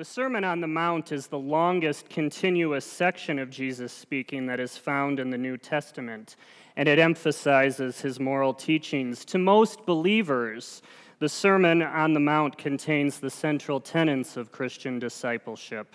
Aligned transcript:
The 0.00 0.06
Sermon 0.06 0.44
on 0.44 0.62
the 0.62 0.66
Mount 0.66 1.12
is 1.12 1.26
the 1.26 1.38
longest 1.38 2.08
continuous 2.08 2.86
section 2.86 3.38
of 3.38 3.50
Jesus 3.50 3.92
speaking 3.92 4.46
that 4.46 4.58
is 4.58 4.78
found 4.78 5.20
in 5.20 5.28
the 5.28 5.36
New 5.36 5.58
Testament, 5.58 6.36
and 6.74 6.88
it 6.88 6.98
emphasizes 6.98 8.00
his 8.00 8.18
moral 8.18 8.54
teachings. 8.54 9.26
To 9.26 9.36
most 9.36 9.84
believers, 9.84 10.80
the 11.18 11.28
Sermon 11.28 11.82
on 11.82 12.14
the 12.14 12.18
Mount 12.18 12.56
contains 12.56 13.20
the 13.20 13.28
central 13.28 13.78
tenets 13.78 14.38
of 14.38 14.50
Christian 14.50 14.98
discipleship. 14.98 15.94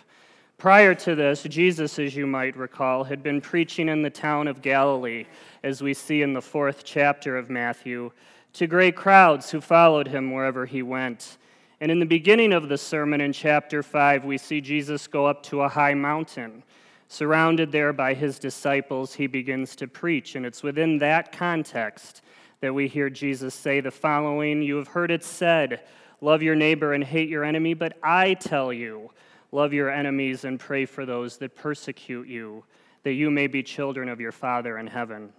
Prior 0.59 0.93
to 0.93 1.15
this, 1.15 1.41
Jesus, 1.41 1.97
as 1.97 2.15
you 2.15 2.27
might 2.27 2.55
recall, 2.55 3.05
had 3.05 3.23
been 3.23 3.41
preaching 3.41 3.89
in 3.89 4.03
the 4.03 4.11
town 4.11 4.47
of 4.47 4.61
Galilee, 4.61 5.25
as 5.63 5.81
we 5.81 5.95
see 5.95 6.21
in 6.21 6.33
the 6.33 6.43
fourth 6.43 6.83
chapter 6.83 7.37
of 7.37 7.49
Matthew, 7.49 8.11
to 8.53 8.67
great 8.67 8.95
crowds 8.95 9.49
who 9.49 9.59
followed 9.59 10.09
him 10.09 10.31
wherever 10.31 10.67
he 10.67 10.83
went. 10.83 11.39
And 11.81 11.91
in 11.91 11.99
the 11.99 12.05
beginning 12.05 12.53
of 12.53 12.69
the 12.69 12.77
sermon 12.77 13.19
in 13.19 13.33
chapter 13.33 13.83
5, 13.83 14.23
we 14.23 14.37
see 14.37 14.61
Jesus 14.61 15.07
go 15.07 15.25
up 15.25 15.43
to 15.43 15.61
a 15.61 15.69
high 15.69 15.93
mountain. 15.93 16.63
Surrounded 17.07 17.71
there 17.71 17.91
by 17.91 18.13
his 18.13 18.39
disciples, 18.39 19.13
he 19.13 19.27
begins 19.27 19.75
to 19.75 19.87
preach. 19.87 20.35
And 20.35 20.45
it's 20.45 20.63
within 20.63 20.97
that 20.99 21.31
context 21.31 22.21
that 22.61 22.73
we 22.73 22.87
hear 22.87 23.09
Jesus 23.09 23.53
say 23.53 23.81
the 23.81 23.91
following 23.91 24.61
You 24.61 24.77
have 24.77 24.87
heard 24.87 25.11
it 25.11 25.23
said, 25.23 25.81
Love 26.21 26.41
your 26.41 26.55
neighbor 26.55 26.93
and 26.93 27.03
hate 27.03 27.29
your 27.29 27.43
enemy, 27.43 27.73
but 27.73 27.97
I 28.01 28.35
tell 28.35 28.71
you, 28.71 29.11
love 29.51 29.73
your 29.73 29.91
enemies 29.91 30.45
and 30.45 30.59
pray 30.59 30.85
for 30.85 31.05
those 31.05 31.37
that 31.37 31.55
persecute 31.55 32.27
you, 32.27 32.63
that 33.03 33.13
you 33.13 33.29
may 33.29 33.47
be 33.47 33.61
children 33.61 34.07
of 34.07 34.21
your 34.21 34.31
Father 34.31 34.77
in 34.77 34.87
heaven. 34.87 35.33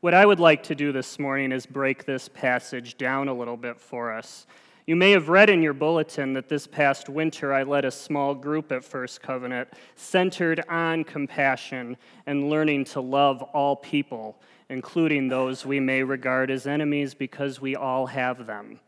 What 0.00 0.12
I 0.12 0.26
would 0.26 0.38
like 0.38 0.62
to 0.64 0.74
do 0.74 0.92
this 0.92 1.18
morning 1.18 1.50
is 1.50 1.64
break 1.64 2.04
this 2.04 2.28
passage 2.28 2.98
down 2.98 3.28
a 3.28 3.34
little 3.34 3.56
bit 3.56 3.80
for 3.80 4.12
us 4.12 4.46
you 4.90 4.96
may 4.96 5.12
have 5.12 5.28
read 5.28 5.48
in 5.48 5.62
your 5.62 5.72
bulletin 5.72 6.32
that 6.32 6.48
this 6.48 6.66
past 6.66 7.08
winter 7.08 7.54
I 7.54 7.62
led 7.62 7.84
a 7.84 7.92
small 7.92 8.34
group 8.34 8.72
at 8.72 8.82
First 8.82 9.22
Covenant 9.22 9.68
centered 9.94 10.64
on 10.68 11.04
compassion 11.04 11.96
and 12.26 12.50
learning 12.50 12.86
to 12.86 13.00
love 13.00 13.40
all 13.40 13.76
people, 13.76 14.36
including 14.68 15.28
those 15.28 15.64
we 15.64 15.78
may 15.78 16.02
regard 16.02 16.50
as 16.50 16.66
enemies 16.66 17.14
because 17.14 17.60
we 17.60 17.76
all 17.76 18.04
have 18.06 18.48
them. 18.48 18.80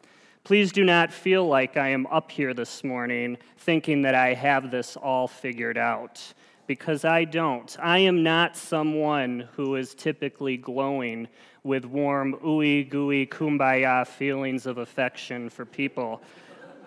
Please 0.43 0.73
do 0.73 0.83
not 0.83 1.13
feel 1.13 1.47
like 1.47 1.77
I 1.77 1.91
am 1.91 2.09
up 2.09 2.33
here 2.33 2.53
this 2.53 2.83
morning 2.83 3.39
thinking 3.59 4.03
that 4.03 4.17
I 4.17 4.35
have 4.35 4.73
this 4.73 4.97
all 4.97 5.29
figured 5.29 5.79
out 5.79 6.21
because 6.67 7.05
I 7.05 7.27
don't. 7.27 7.77
I 7.81 7.99
am 7.99 8.25
not 8.25 8.57
someone 8.57 9.49
who 9.53 9.77
is 9.77 9.95
typically 9.95 10.57
glowing 10.57 11.29
with 11.65 11.85
warm, 11.85 12.35
ooey 12.45 12.89
gooey, 12.89 13.27
kumbaya 13.27 14.07
feelings 14.07 14.67
of 14.67 14.79
affection 14.79 15.49
for 15.49 15.65
people, 15.65 16.21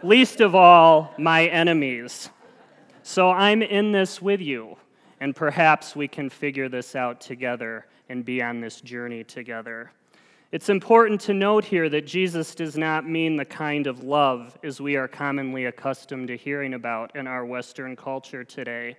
least 0.03 0.41
of 0.41 0.53
all 0.53 1.13
my 1.17 1.45
enemies. 1.47 2.29
So 3.03 3.29
I'm 3.31 3.61
in 3.61 3.91
this 3.91 4.21
with 4.21 4.41
you, 4.41 4.75
and 5.19 5.35
perhaps 5.35 5.95
we 5.95 6.07
can 6.07 6.29
figure 6.29 6.67
this 6.67 6.95
out 6.95 7.21
together 7.21 7.85
and 8.09 8.25
be 8.25 8.41
on 8.41 8.59
this 8.59 8.81
journey 8.81 9.23
together. 9.23 9.91
It's 10.51 10.69
important 10.69 11.19
to 11.21 11.33
note 11.33 11.65
here 11.65 11.89
that 11.89 12.05
Jesus 12.05 12.55
does 12.55 12.77
not 12.77 13.07
mean 13.07 13.35
the 13.35 13.45
kind 13.45 13.87
of 13.87 14.03
love 14.03 14.57
as 14.63 14.79
we 14.79 14.95
are 14.95 15.07
commonly 15.07 15.65
accustomed 15.65 16.27
to 16.27 16.37
hearing 16.37 16.75
about 16.75 17.15
in 17.15 17.27
our 17.27 17.45
Western 17.45 17.95
culture 17.95 18.43
today. 18.43 18.97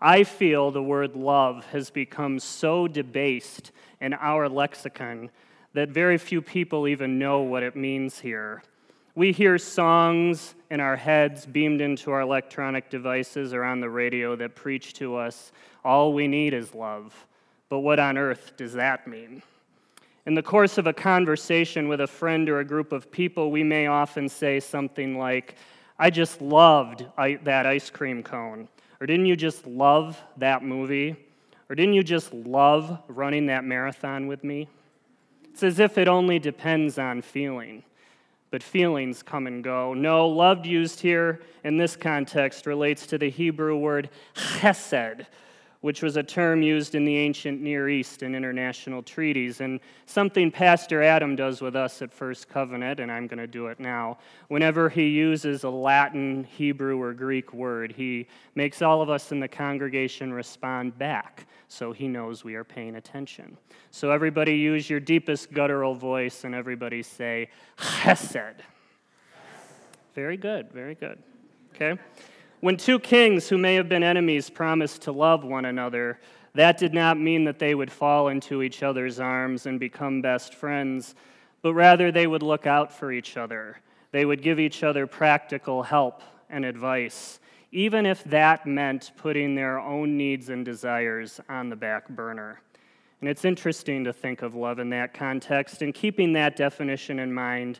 I 0.00 0.22
feel 0.22 0.70
the 0.70 0.82
word 0.82 1.16
love 1.16 1.64
has 1.66 1.90
become 1.90 2.38
so 2.38 2.86
debased 2.86 3.72
in 4.00 4.14
our 4.14 4.48
lexicon 4.48 5.30
that 5.74 5.88
very 5.88 6.18
few 6.18 6.40
people 6.40 6.86
even 6.86 7.18
know 7.18 7.40
what 7.40 7.64
it 7.64 7.74
means 7.74 8.20
here. 8.20 8.62
We 9.16 9.32
hear 9.32 9.58
songs 9.58 10.54
in 10.70 10.78
our 10.78 10.94
heads 10.94 11.46
beamed 11.46 11.80
into 11.80 12.12
our 12.12 12.20
electronic 12.20 12.90
devices 12.90 13.52
or 13.52 13.64
on 13.64 13.80
the 13.80 13.90
radio 13.90 14.36
that 14.36 14.54
preach 14.54 14.94
to 14.94 15.16
us, 15.16 15.50
all 15.84 16.12
we 16.12 16.28
need 16.28 16.54
is 16.54 16.74
love. 16.74 17.26
But 17.68 17.80
what 17.80 17.98
on 17.98 18.16
earth 18.16 18.52
does 18.56 18.74
that 18.74 19.08
mean? 19.08 19.42
In 20.26 20.34
the 20.34 20.42
course 20.42 20.78
of 20.78 20.86
a 20.86 20.92
conversation 20.92 21.88
with 21.88 22.00
a 22.00 22.06
friend 22.06 22.48
or 22.48 22.60
a 22.60 22.64
group 22.64 22.92
of 22.92 23.10
people, 23.10 23.50
we 23.50 23.64
may 23.64 23.88
often 23.88 24.28
say 24.28 24.60
something 24.60 25.18
like, 25.18 25.56
I 25.98 26.10
just 26.10 26.40
loved 26.40 27.04
that 27.16 27.66
ice 27.66 27.90
cream 27.90 28.22
cone. 28.22 28.68
Or 29.00 29.06
didn't 29.06 29.26
you 29.26 29.36
just 29.36 29.66
love 29.66 30.20
that 30.36 30.62
movie? 30.62 31.16
Or 31.68 31.74
didn't 31.74 31.94
you 31.94 32.02
just 32.02 32.32
love 32.32 32.98
running 33.08 33.46
that 33.46 33.64
marathon 33.64 34.26
with 34.26 34.42
me? 34.42 34.68
It's 35.44 35.62
as 35.62 35.78
if 35.78 35.98
it 35.98 36.08
only 36.08 36.38
depends 36.38 36.98
on 36.98 37.20
feeling, 37.20 37.82
but 38.50 38.62
feelings 38.62 39.22
come 39.22 39.46
and 39.46 39.62
go. 39.62 39.92
No, 39.92 40.28
loved 40.28 40.66
used 40.66 41.00
here 41.00 41.40
in 41.64 41.76
this 41.76 41.96
context 41.96 42.64
relates 42.66 43.06
to 43.08 43.18
the 43.18 43.28
Hebrew 43.28 43.76
word 43.76 44.08
chesed, 44.34 45.26
which 45.88 46.02
was 46.02 46.18
a 46.18 46.22
term 46.22 46.60
used 46.60 46.94
in 46.94 47.06
the 47.06 47.16
ancient 47.16 47.62
Near 47.62 47.88
East 47.88 48.22
in 48.22 48.34
international 48.34 49.02
treaties, 49.02 49.62
and 49.62 49.80
something 50.04 50.50
Pastor 50.50 51.02
Adam 51.02 51.34
does 51.34 51.62
with 51.62 51.74
us 51.74 52.02
at 52.02 52.12
First 52.12 52.46
Covenant, 52.46 53.00
and 53.00 53.10
I'm 53.10 53.26
going 53.26 53.38
to 53.38 53.46
do 53.46 53.68
it 53.68 53.80
now. 53.80 54.18
Whenever 54.48 54.90
he 54.90 55.08
uses 55.08 55.64
a 55.64 55.70
Latin, 55.70 56.44
Hebrew, 56.44 57.00
or 57.00 57.14
Greek 57.14 57.54
word, 57.54 57.90
he 57.90 58.26
makes 58.54 58.82
all 58.82 59.00
of 59.00 59.08
us 59.08 59.32
in 59.32 59.40
the 59.40 59.48
congregation 59.48 60.30
respond 60.30 60.98
back 60.98 61.46
so 61.68 61.90
he 61.90 62.06
knows 62.06 62.44
we 62.44 62.54
are 62.54 62.64
paying 62.64 62.96
attention. 62.96 63.56
So, 63.90 64.10
everybody 64.10 64.56
use 64.56 64.90
your 64.90 65.00
deepest 65.00 65.54
guttural 65.54 65.94
voice, 65.94 66.44
and 66.44 66.54
everybody 66.54 67.02
say, 67.02 67.48
Chesed. 67.78 68.56
Very 70.14 70.36
good, 70.36 70.70
very 70.70 70.96
good. 70.96 71.18
Okay? 71.74 71.98
When 72.60 72.76
two 72.76 72.98
kings 72.98 73.48
who 73.48 73.56
may 73.56 73.76
have 73.76 73.88
been 73.88 74.02
enemies 74.02 74.50
promised 74.50 75.02
to 75.02 75.12
love 75.12 75.44
one 75.44 75.64
another, 75.64 76.18
that 76.54 76.76
did 76.76 76.92
not 76.92 77.16
mean 77.16 77.44
that 77.44 77.60
they 77.60 77.72
would 77.72 77.92
fall 77.92 78.28
into 78.28 78.64
each 78.64 78.82
other's 78.82 79.20
arms 79.20 79.66
and 79.66 79.78
become 79.78 80.20
best 80.22 80.54
friends, 80.54 81.14
but 81.62 81.74
rather 81.74 82.10
they 82.10 82.26
would 82.26 82.42
look 82.42 82.66
out 82.66 82.92
for 82.92 83.12
each 83.12 83.36
other. 83.36 83.78
They 84.10 84.24
would 84.24 84.42
give 84.42 84.58
each 84.58 84.82
other 84.82 85.06
practical 85.06 85.84
help 85.84 86.22
and 86.50 86.64
advice, 86.64 87.38
even 87.70 88.04
if 88.04 88.24
that 88.24 88.66
meant 88.66 89.12
putting 89.16 89.54
their 89.54 89.78
own 89.78 90.16
needs 90.16 90.48
and 90.48 90.64
desires 90.64 91.40
on 91.48 91.68
the 91.68 91.76
back 91.76 92.08
burner. 92.08 92.60
And 93.20 93.30
it's 93.30 93.44
interesting 93.44 94.02
to 94.02 94.12
think 94.12 94.42
of 94.42 94.56
love 94.56 94.80
in 94.80 94.90
that 94.90 95.14
context, 95.14 95.82
and 95.82 95.94
keeping 95.94 96.32
that 96.32 96.56
definition 96.56 97.20
in 97.20 97.32
mind, 97.32 97.78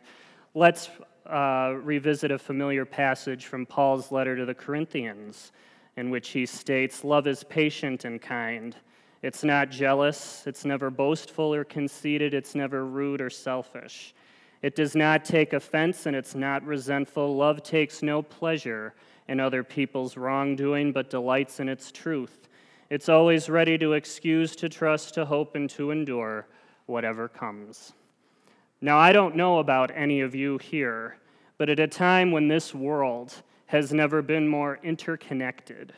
let's 0.53 0.89
uh, 1.29 1.75
revisit 1.83 2.31
a 2.31 2.39
familiar 2.39 2.85
passage 2.85 3.45
from 3.45 3.65
Paul's 3.65 4.11
letter 4.11 4.35
to 4.35 4.45
the 4.45 4.53
Corinthians, 4.53 5.51
in 5.95 6.09
which 6.09 6.29
he 6.29 6.45
states, 6.45 7.03
Love 7.03 7.27
is 7.27 7.43
patient 7.43 8.05
and 8.05 8.21
kind. 8.21 8.75
It's 9.21 9.43
not 9.43 9.69
jealous, 9.69 10.43
it's 10.47 10.65
never 10.65 10.89
boastful 10.89 11.53
or 11.53 11.63
conceited, 11.63 12.33
it's 12.33 12.55
never 12.55 12.85
rude 12.85 13.21
or 13.21 13.29
selfish. 13.29 14.13
It 14.61 14.75
does 14.75 14.95
not 14.95 15.23
take 15.23 15.53
offense 15.53 16.05
and 16.05 16.15
it's 16.15 16.35
not 16.35 16.63
resentful. 16.63 17.35
Love 17.35 17.63
takes 17.63 18.01
no 18.01 18.21
pleasure 18.21 18.93
in 19.27 19.39
other 19.39 19.63
people's 19.63 20.17
wrongdoing, 20.17 20.91
but 20.91 21.09
delights 21.09 21.59
in 21.59 21.69
its 21.69 21.91
truth. 21.91 22.49
It's 22.89 23.07
always 23.07 23.49
ready 23.49 23.77
to 23.77 23.93
excuse, 23.93 24.55
to 24.57 24.67
trust, 24.67 25.13
to 25.13 25.25
hope, 25.25 25.55
and 25.55 25.69
to 25.71 25.91
endure 25.91 26.47
whatever 26.87 27.27
comes. 27.27 27.93
Now, 28.81 28.97
I 28.97 29.11
don't 29.11 29.35
know 29.35 29.59
about 29.59 29.91
any 29.93 30.21
of 30.21 30.33
you 30.33 30.57
here, 30.57 31.17
but 31.59 31.69
at 31.69 31.79
a 31.79 31.87
time 31.87 32.31
when 32.31 32.47
this 32.47 32.73
world 32.73 33.33
has 33.67 33.93
never 33.93 34.21
been 34.23 34.47
more 34.47 34.79
interconnected, 34.81 35.93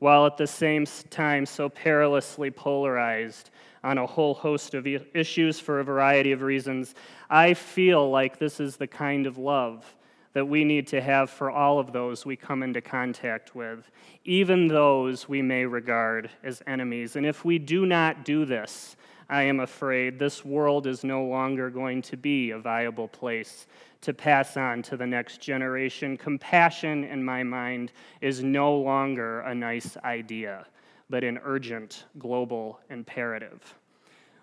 while 0.00 0.26
at 0.26 0.36
the 0.36 0.46
same 0.46 0.84
time 1.08 1.46
so 1.46 1.68
perilously 1.68 2.50
polarized 2.50 3.50
on 3.84 3.96
a 3.96 4.06
whole 4.06 4.34
host 4.34 4.74
of 4.74 4.86
issues 4.86 5.60
for 5.60 5.78
a 5.78 5.84
variety 5.84 6.32
of 6.32 6.42
reasons, 6.42 6.96
I 7.30 7.54
feel 7.54 8.10
like 8.10 8.38
this 8.38 8.58
is 8.58 8.76
the 8.76 8.88
kind 8.88 9.26
of 9.26 9.38
love 9.38 9.94
that 10.32 10.48
we 10.48 10.64
need 10.64 10.88
to 10.88 11.00
have 11.00 11.30
for 11.30 11.48
all 11.48 11.78
of 11.78 11.92
those 11.92 12.26
we 12.26 12.34
come 12.34 12.64
into 12.64 12.80
contact 12.80 13.54
with, 13.54 13.88
even 14.24 14.66
those 14.66 15.28
we 15.28 15.40
may 15.40 15.64
regard 15.64 16.28
as 16.42 16.60
enemies. 16.66 17.14
And 17.14 17.24
if 17.24 17.44
we 17.44 17.60
do 17.60 17.86
not 17.86 18.24
do 18.24 18.44
this, 18.44 18.96
I 19.28 19.44
am 19.44 19.60
afraid 19.60 20.18
this 20.18 20.44
world 20.44 20.88
is 20.88 21.04
no 21.04 21.24
longer 21.24 21.70
going 21.70 22.02
to 22.02 22.16
be 22.16 22.50
a 22.50 22.58
viable 22.58 23.08
place 23.08 23.66
to 24.04 24.14
pass 24.14 24.56
on 24.56 24.82
to 24.82 24.96
the 24.96 25.06
next 25.06 25.40
generation. 25.40 26.16
Compassion, 26.16 27.04
in 27.04 27.22
my 27.24 27.42
mind, 27.42 27.92
is 28.20 28.42
no 28.42 28.76
longer 28.76 29.40
a 29.40 29.54
nice 29.54 29.96
idea, 30.04 30.66
but 31.10 31.24
an 31.24 31.38
urgent 31.44 32.04
global 32.18 32.80
imperative. 32.90 33.74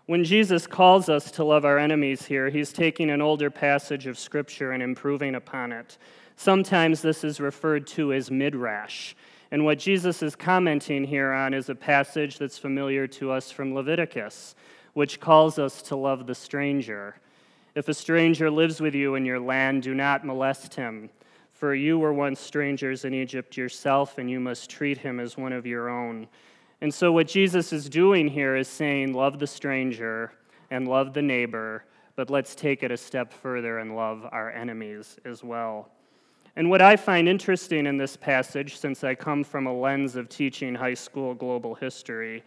When 0.07 0.23
Jesus 0.23 0.67
calls 0.67 1.09
us 1.09 1.31
to 1.31 1.43
love 1.43 1.63
our 1.63 1.77
enemies 1.77 2.25
here, 2.25 2.49
he's 2.49 2.73
taking 2.73 3.09
an 3.09 3.21
older 3.21 3.49
passage 3.49 4.07
of 4.07 4.19
Scripture 4.19 4.71
and 4.71 4.83
improving 4.83 5.35
upon 5.35 5.71
it. 5.71 5.97
Sometimes 6.35 7.01
this 7.01 7.23
is 7.23 7.39
referred 7.39 7.87
to 7.87 8.11
as 8.13 8.31
midrash. 8.31 9.13
And 9.51 9.63
what 9.63 9.79
Jesus 9.79 10.23
is 10.23 10.35
commenting 10.35 11.03
here 11.03 11.31
on 11.31 11.53
is 11.53 11.69
a 11.69 11.75
passage 11.75 12.39
that's 12.39 12.57
familiar 12.57 13.05
to 13.07 13.31
us 13.31 13.51
from 13.51 13.73
Leviticus, 13.75 14.55
which 14.93 15.19
calls 15.19 15.59
us 15.59 15.81
to 15.83 15.95
love 15.95 16.25
the 16.25 16.35
stranger. 16.35 17.15
If 17.73 17.87
a 17.87 17.93
stranger 17.93 18.51
lives 18.51 18.81
with 18.81 18.93
you 18.93 19.15
in 19.15 19.25
your 19.25 19.39
land, 19.39 19.83
do 19.83 19.93
not 19.93 20.25
molest 20.25 20.75
him. 20.75 21.09
For 21.53 21.73
you 21.73 21.99
were 21.99 22.13
once 22.13 22.39
strangers 22.39 23.05
in 23.05 23.13
Egypt 23.13 23.55
yourself, 23.55 24.17
and 24.17 24.29
you 24.29 24.39
must 24.39 24.69
treat 24.69 24.97
him 24.97 25.19
as 25.19 25.37
one 25.37 25.53
of 25.53 25.65
your 25.65 25.89
own. 25.89 26.27
And 26.81 26.93
so, 26.93 27.11
what 27.11 27.27
Jesus 27.27 27.71
is 27.71 27.87
doing 27.87 28.27
here 28.27 28.55
is 28.55 28.67
saying, 28.67 29.13
Love 29.13 29.39
the 29.39 29.47
stranger 29.47 30.33
and 30.71 30.87
love 30.87 31.13
the 31.13 31.21
neighbor, 31.21 31.85
but 32.15 32.29
let's 32.29 32.55
take 32.55 32.83
it 32.83 32.91
a 32.91 32.97
step 32.97 33.31
further 33.31 33.77
and 33.79 33.95
love 33.95 34.27
our 34.31 34.51
enemies 34.51 35.17
as 35.23 35.43
well. 35.43 35.89
And 36.55 36.69
what 36.69 36.81
I 36.81 36.97
find 36.97 37.29
interesting 37.29 37.85
in 37.85 37.97
this 37.97 38.17
passage, 38.17 38.77
since 38.77 39.03
I 39.03 39.15
come 39.15 39.43
from 39.43 39.67
a 39.67 39.73
lens 39.73 40.15
of 40.15 40.27
teaching 40.27 40.75
high 40.75 40.95
school 40.95 41.33
global 41.33 41.75
history, 41.75 42.43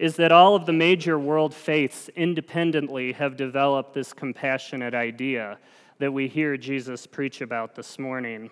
is 0.00 0.16
that 0.16 0.32
all 0.32 0.56
of 0.56 0.64
the 0.64 0.72
major 0.72 1.18
world 1.18 1.52
faiths 1.52 2.08
independently 2.16 3.12
have 3.12 3.36
developed 3.36 3.92
this 3.92 4.14
compassionate 4.14 4.94
idea 4.94 5.58
that 5.98 6.10
we 6.10 6.26
hear 6.26 6.56
Jesus 6.56 7.06
preach 7.06 7.42
about 7.42 7.74
this 7.74 7.98
morning. 7.98 8.50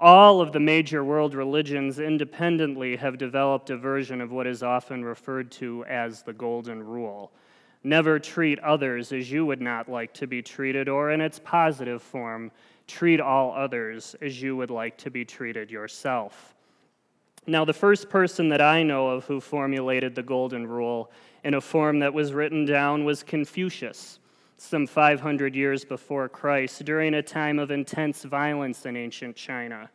All 0.00 0.40
of 0.40 0.50
the 0.50 0.58
major 0.58 1.04
world 1.04 1.36
religions 1.36 2.00
independently 2.00 2.96
have 2.96 3.18
developed 3.18 3.70
a 3.70 3.76
version 3.76 4.20
of 4.20 4.32
what 4.32 4.48
is 4.48 4.64
often 4.64 5.04
referred 5.04 5.52
to 5.52 5.84
as 5.84 6.22
the 6.22 6.32
Golden 6.32 6.82
Rule. 6.82 7.30
Never 7.84 8.18
treat 8.18 8.58
others 8.58 9.12
as 9.12 9.30
you 9.30 9.46
would 9.46 9.60
not 9.60 9.88
like 9.88 10.12
to 10.14 10.26
be 10.26 10.42
treated, 10.42 10.88
or 10.88 11.12
in 11.12 11.20
its 11.20 11.38
positive 11.38 12.02
form, 12.02 12.50
treat 12.88 13.20
all 13.20 13.54
others 13.54 14.16
as 14.20 14.42
you 14.42 14.56
would 14.56 14.72
like 14.72 14.98
to 14.98 15.10
be 15.12 15.24
treated 15.24 15.70
yourself. 15.70 16.56
Now, 17.46 17.64
the 17.64 17.72
first 17.72 18.08
person 18.08 18.48
that 18.50 18.60
I 18.60 18.82
know 18.82 19.08
of 19.08 19.24
who 19.24 19.40
formulated 19.40 20.14
the 20.14 20.22
Golden 20.22 20.66
Rule 20.66 21.10
in 21.42 21.54
a 21.54 21.60
form 21.60 21.98
that 22.00 22.14
was 22.14 22.32
written 22.32 22.64
down 22.64 23.04
was 23.04 23.22
Confucius 23.22 24.20
some 24.60 24.86
500 24.86 25.56
years 25.56 25.86
before 25.86 26.28
Christ, 26.28 26.84
during 26.84 27.14
a 27.14 27.22
time 27.22 27.58
of 27.58 27.70
intense 27.70 28.24
violence 28.24 28.84
in 28.84 28.94
ancient 28.94 29.34
China. 29.34 29.88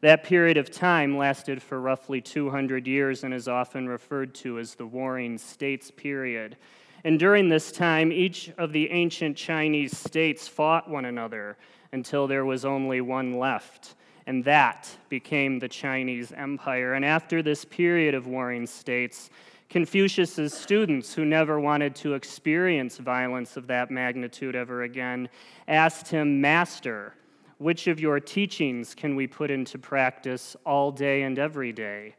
That 0.00 0.24
period 0.24 0.56
of 0.56 0.70
time 0.70 1.18
lasted 1.18 1.62
for 1.62 1.82
roughly 1.82 2.22
200 2.22 2.86
years 2.86 3.24
and 3.24 3.34
is 3.34 3.46
often 3.46 3.86
referred 3.86 4.34
to 4.36 4.58
as 4.58 4.74
the 4.74 4.86
Warring 4.86 5.36
States 5.36 5.90
period. 5.90 6.56
And 7.04 7.18
during 7.18 7.50
this 7.50 7.70
time, 7.70 8.10
each 8.10 8.50
of 8.56 8.72
the 8.72 8.90
ancient 8.90 9.36
Chinese 9.36 9.96
states 9.96 10.48
fought 10.48 10.88
one 10.88 11.04
another 11.04 11.58
until 11.92 12.26
there 12.26 12.46
was 12.46 12.64
only 12.64 13.02
one 13.02 13.34
left. 13.34 13.96
And 14.26 14.44
that 14.44 14.88
became 15.08 15.58
the 15.58 15.68
Chinese 15.68 16.32
Empire. 16.32 16.94
And 16.94 17.04
after 17.04 17.42
this 17.42 17.64
period 17.64 18.14
of 18.14 18.26
warring 18.26 18.66
states, 18.66 19.30
Confucius's 19.68 20.52
students, 20.52 21.14
who 21.14 21.24
never 21.24 21.60
wanted 21.60 21.94
to 21.96 22.14
experience 22.14 22.98
violence 22.98 23.56
of 23.56 23.66
that 23.66 23.90
magnitude 23.90 24.54
ever 24.54 24.82
again, 24.82 25.28
asked 25.68 26.08
him, 26.08 26.40
Master, 26.40 27.14
which 27.58 27.86
of 27.86 27.98
your 27.98 28.20
teachings 28.20 28.94
can 28.94 29.16
we 29.16 29.26
put 29.26 29.50
into 29.50 29.78
practice 29.78 30.56
all 30.64 30.90
day 30.92 31.22
and 31.22 31.38
every 31.38 31.72
day? 31.72 32.14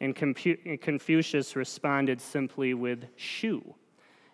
And 0.00 0.16
Confucius 0.16 1.54
responded 1.54 2.20
simply 2.20 2.74
with 2.74 3.06
Shu. 3.16 3.74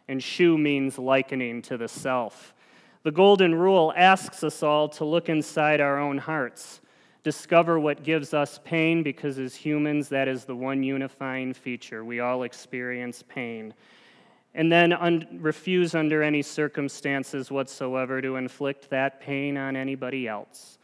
And 0.09 0.23
Shu 0.23 0.57
means 0.57 0.99
likening 0.99 1.61
to 1.63 1.77
the 1.77 1.89
self. 1.89 2.55
The 3.03 3.13
Golden 3.13 3.55
Rule 3.55 3.93
asks 3.97 4.43
us 4.43 4.63
all 4.63 4.89
to 4.91 5.05
look 5.05 5.29
inside 5.29 5.81
our 5.81 5.99
own 5.99 6.19
hearts 6.19 6.81
discover 7.23 7.79
what 7.79 8.05
gives 8.05 8.33
us 8.35 8.61
pain 8.65 9.03
because 9.03 9.39
as 9.39 9.55
humans, 9.55 10.09
that 10.09 10.29
is 10.29 10.45
the 10.45 10.57
one 10.57 10.83
unifying 10.83 11.53
feature. 11.53 12.05
We 12.05 12.21
all 12.21 12.45
experience 12.45 13.23
pain. 13.29 13.75
And 14.55 14.73
then 14.73 14.93
un- 14.93 15.27
refuse 15.41 15.95
under 15.95 16.23
any 16.23 16.43
circumstances 16.43 17.51
whatsoever 17.51 18.23
to 18.23 18.37
inflict 18.37 18.91
that 18.91 19.21
pain 19.21 19.57
on 19.57 19.77
anybody 19.77 20.27
else. 20.27 20.79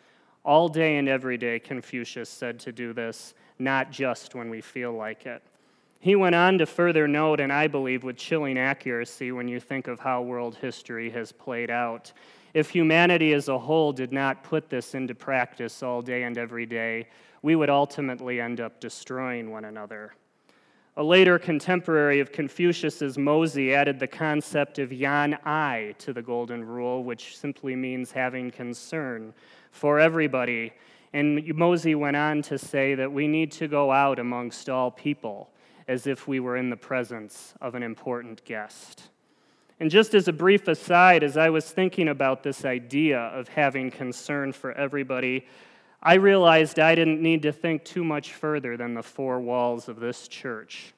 All 0.44 0.68
day 0.68 0.98
and 0.98 1.08
every 1.08 1.38
day, 1.38 1.58
Confucius 1.58 2.28
said 2.28 2.60
to 2.60 2.72
do 2.72 2.92
this, 2.92 3.34
not 3.58 3.90
just 3.90 4.34
when 4.34 4.50
we 4.50 4.60
feel 4.60 4.92
like 4.92 5.26
it. 5.26 5.42
He 6.04 6.16
went 6.16 6.34
on 6.34 6.58
to 6.58 6.66
further 6.66 7.08
note, 7.08 7.40
and 7.40 7.50
I 7.50 7.66
believe 7.66 8.04
with 8.04 8.18
chilling 8.18 8.58
accuracy 8.58 9.32
when 9.32 9.48
you 9.48 9.58
think 9.58 9.88
of 9.88 9.98
how 9.98 10.20
world 10.20 10.54
history 10.54 11.08
has 11.08 11.32
played 11.32 11.70
out, 11.70 12.12
if 12.52 12.68
humanity 12.68 13.32
as 13.32 13.48
a 13.48 13.58
whole 13.58 13.90
did 13.90 14.12
not 14.12 14.44
put 14.44 14.68
this 14.68 14.94
into 14.94 15.14
practice 15.14 15.82
all 15.82 16.02
day 16.02 16.24
and 16.24 16.36
every 16.36 16.66
day, 16.66 17.08
we 17.40 17.56
would 17.56 17.70
ultimately 17.70 18.38
end 18.38 18.60
up 18.60 18.80
destroying 18.80 19.50
one 19.50 19.64
another. 19.64 20.12
A 20.98 21.02
later 21.02 21.38
contemporary 21.38 22.20
of 22.20 22.32
Confucius's 22.32 23.16
Mozi 23.16 23.72
added 23.72 23.98
the 23.98 24.06
concept 24.06 24.78
of 24.78 24.92
yan 24.92 25.38
ai 25.46 25.94
to 26.00 26.12
the 26.12 26.20
Golden 26.20 26.62
Rule, 26.62 27.02
which 27.02 27.38
simply 27.38 27.74
means 27.74 28.12
having 28.12 28.50
concern 28.50 29.32
for 29.70 29.98
everybody. 29.98 30.74
And 31.14 31.38
Mozi 31.38 31.96
went 31.96 32.18
on 32.18 32.42
to 32.42 32.58
say 32.58 32.94
that 32.94 33.10
we 33.10 33.26
need 33.26 33.50
to 33.52 33.68
go 33.68 33.90
out 33.90 34.18
amongst 34.18 34.68
all 34.68 34.90
people 34.90 35.48
as 35.88 36.06
if 36.06 36.26
we 36.26 36.40
were 36.40 36.56
in 36.56 36.70
the 36.70 36.76
presence 36.76 37.54
of 37.60 37.74
an 37.74 37.82
important 37.82 38.44
guest. 38.44 39.10
And 39.80 39.90
just 39.90 40.14
as 40.14 40.28
a 40.28 40.32
brief 40.32 40.68
aside, 40.68 41.22
as 41.22 41.36
I 41.36 41.50
was 41.50 41.70
thinking 41.70 42.08
about 42.08 42.42
this 42.42 42.64
idea 42.64 43.18
of 43.18 43.48
having 43.48 43.90
concern 43.90 44.52
for 44.52 44.72
everybody, 44.72 45.46
I 46.02 46.14
realized 46.14 46.78
I 46.78 46.94
didn't 46.94 47.22
need 47.22 47.42
to 47.42 47.52
think 47.52 47.84
too 47.84 48.04
much 48.04 48.32
further 48.32 48.76
than 48.76 48.94
the 48.94 49.02
four 49.02 49.40
walls 49.40 49.88
of 49.88 50.00
this 50.00 50.28
church. 50.28 50.94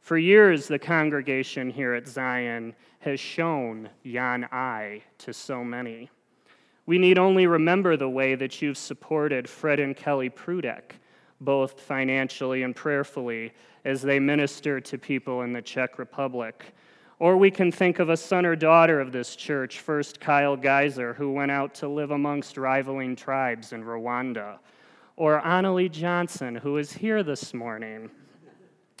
For 0.00 0.16
years, 0.16 0.66
the 0.66 0.78
congregation 0.78 1.70
here 1.70 1.94
at 1.94 2.08
Zion 2.08 2.74
has 3.00 3.20
shown 3.20 3.90
Yan 4.02 4.48
I 4.50 5.02
to 5.18 5.32
so 5.32 5.62
many. 5.62 6.10
We 6.86 6.98
need 6.98 7.18
only 7.18 7.46
remember 7.46 7.96
the 7.96 8.08
way 8.08 8.34
that 8.34 8.60
you've 8.60 8.78
supported 8.78 9.48
Fred 9.48 9.78
and 9.78 9.96
Kelly 9.96 10.30
Prudek, 10.30 10.92
both 11.40 11.80
financially 11.80 12.62
and 12.62 12.74
prayerfully, 12.74 13.52
as 13.84 14.02
they 14.02 14.18
minister 14.18 14.80
to 14.80 14.98
people 14.98 15.42
in 15.42 15.52
the 15.52 15.62
Czech 15.62 15.98
Republic 15.98 16.74
or 17.20 17.36
we 17.36 17.50
can 17.50 17.70
think 17.70 17.98
of 17.98 18.08
a 18.08 18.16
son 18.16 18.46
or 18.46 18.56
daughter 18.56 18.98
of 18.98 19.12
this 19.12 19.36
church, 19.36 19.80
first 19.80 20.20
Kyle 20.20 20.56
Geyser, 20.56 21.12
who 21.12 21.30
went 21.30 21.50
out 21.50 21.74
to 21.74 21.88
live 21.88 22.12
amongst 22.12 22.56
rivaling 22.56 23.14
tribes 23.14 23.74
in 23.74 23.84
Rwanda. 23.84 24.58
Or 25.16 25.38
Annalie 25.42 25.90
Johnson, 25.90 26.56
who 26.56 26.78
is 26.78 26.90
here 26.94 27.22
this 27.22 27.52
morning. 27.52 28.10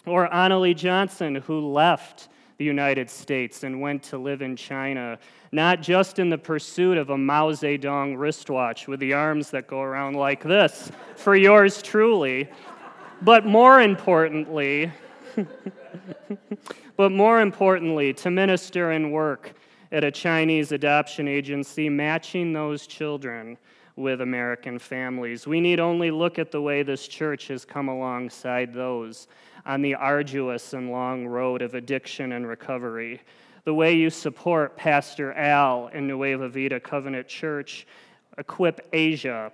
Or 0.04 0.28
Annalie 0.28 0.76
Johnson, 0.76 1.36
who 1.36 1.66
left 1.72 2.28
the 2.60 2.66
United 2.66 3.08
States 3.08 3.62
and 3.62 3.80
went 3.80 4.02
to 4.02 4.18
live 4.18 4.42
in 4.42 4.54
China, 4.54 5.18
not 5.50 5.80
just 5.80 6.18
in 6.18 6.28
the 6.28 6.36
pursuit 6.36 6.98
of 6.98 7.08
a 7.08 7.16
Mao 7.16 7.52
Zedong 7.52 8.18
wristwatch 8.18 8.86
with 8.86 9.00
the 9.00 9.14
arms 9.14 9.50
that 9.50 9.66
go 9.66 9.80
around 9.80 10.14
like 10.14 10.42
this 10.42 10.92
for 11.16 11.34
yours 11.34 11.80
truly, 11.80 12.50
but 13.22 13.46
more 13.46 13.80
importantly, 13.80 14.92
but 16.98 17.10
more 17.10 17.40
importantly, 17.40 18.12
to 18.12 18.30
minister 18.30 18.90
and 18.90 19.10
work 19.10 19.54
at 19.90 20.04
a 20.04 20.10
Chinese 20.10 20.70
adoption 20.70 21.26
agency, 21.26 21.88
matching 21.88 22.52
those 22.52 22.86
children 22.86 23.56
with 24.00 24.20
American 24.20 24.78
families. 24.78 25.46
We 25.46 25.60
need 25.60 25.78
only 25.78 26.10
look 26.10 26.38
at 26.38 26.50
the 26.50 26.60
way 26.60 26.82
this 26.82 27.06
church 27.06 27.48
has 27.48 27.64
come 27.64 27.88
alongside 27.88 28.72
those 28.72 29.28
on 29.66 29.82
the 29.82 29.94
arduous 29.94 30.72
and 30.72 30.90
long 30.90 31.26
road 31.26 31.62
of 31.62 31.74
addiction 31.74 32.32
and 32.32 32.48
recovery. 32.48 33.20
The 33.64 33.74
way 33.74 33.94
you 33.94 34.10
support 34.10 34.76
Pastor 34.76 35.32
Al 35.34 35.88
in 35.88 36.06
Nueva 36.06 36.48
Vida 36.48 36.80
Covenant 36.80 37.28
Church, 37.28 37.86
Equip 38.38 38.88
Asia, 38.92 39.52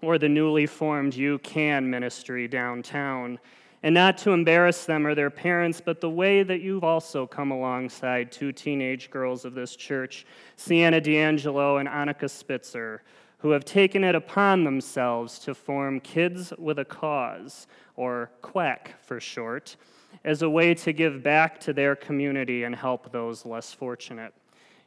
or 0.00 0.18
the 0.18 0.28
newly 0.28 0.66
formed 0.66 1.14
You 1.14 1.38
Can 1.38 1.88
ministry 1.88 2.48
downtown 2.48 3.38
and 3.84 3.94
not 3.94 4.16
to 4.16 4.30
embarrass 4.30 4.86
them 4.86 5.06
or 5.06 5.14
their 5.14 5.28
parents, 5.28 5.78
but 5.78 6.00
the 6.00 6.08
way 6.08 6.42
that 6.42 6.62
you've 6.62 6.82
also 6.82 7.26
come 7.26 7.50
alongside 7.50 8.32
two 8.32 8.50
teenage 8.50 9.10
girls 9.10 9.44
of 9.44 9.52
this 9.52 9.76
church, 9.76 10.24
Sienna 10.56 11.02
D'Angelo 11.02 11.76
and 11.76 11.86
Annika 11.86 12.30
Spitzer, 12.30 13.02
who 13.44 13.50
have 13.50 13.66
taken 13.66 14.02
it 14.02 14.14
upon 14.14 14.64
themselves 14.64 15.38
to 15.38 15.54
form 15.54 16.00
Kids 16.00 16.50
with 16.56 16.78
a 16.78 16.84
Cause, 16.86 17.66
or 17.94 18.30
Quack 18.40 18.94
for 19.02 19.20
short, 19.20 19.76
as 20.24 20.40
a 20.40 20.48
way 20.48 20.72
to 20.72 20.94
give 20.94 21.22
back 21.22 21.60
to 21.60 21.74
their 21.74 21.94
community 21.94 22.64
and 22.64 22.74
help 22.74 23.12
those 23.12 23.44
less 23.44 23.70
fortunate. 23.70 24.32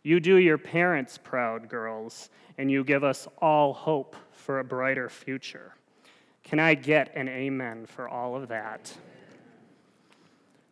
You 0.02 0.20
do 0.20 0.38
your 0.38 0.58
parents 0.58 1.20
proud, 1.20 1.70
girls, 1.70 2.32
and 2.58 2.72
you 2.72 2.84
give 2.84 3.04
us 3.04 3.28
all 3.44 3.76
hope 3.76 4.16
for 4.32 4.58
a 4.58 4.64
brighter 4.64 5.08
future. 5.08 5.76
Can 6.44 6.60
I 6.60 6.74
get 6.74 7.16
an 7.16 7.30
amen 7.30 7.86
for 7.86 8.10
all 8.10 8.36
of 8.36 8.48
that? 8.48 8.92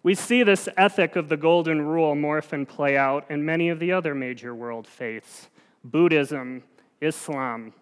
We 0.01 0.15
see 0.15 0.42
this 0.42 0.68
ethic 0.75 1.15
of 1.15 1.30
the 1.30 1.38
Golden 1.38 1.84
Rule 1.84 2.15
morph 2.15 2.51
and 2.51 2.68
play 2.68 2.98
out 2.98 3.30
in 3.30 3.46
many 3.46 3.70
of 3.70 3.80
the 3.80 3.92
other 3.92 4.15
major 4.15 4.56
world 4.56 4.88
faiths 4.88 5.50
Buddhism, 5.84 6.63
Islam, 7.02 7.74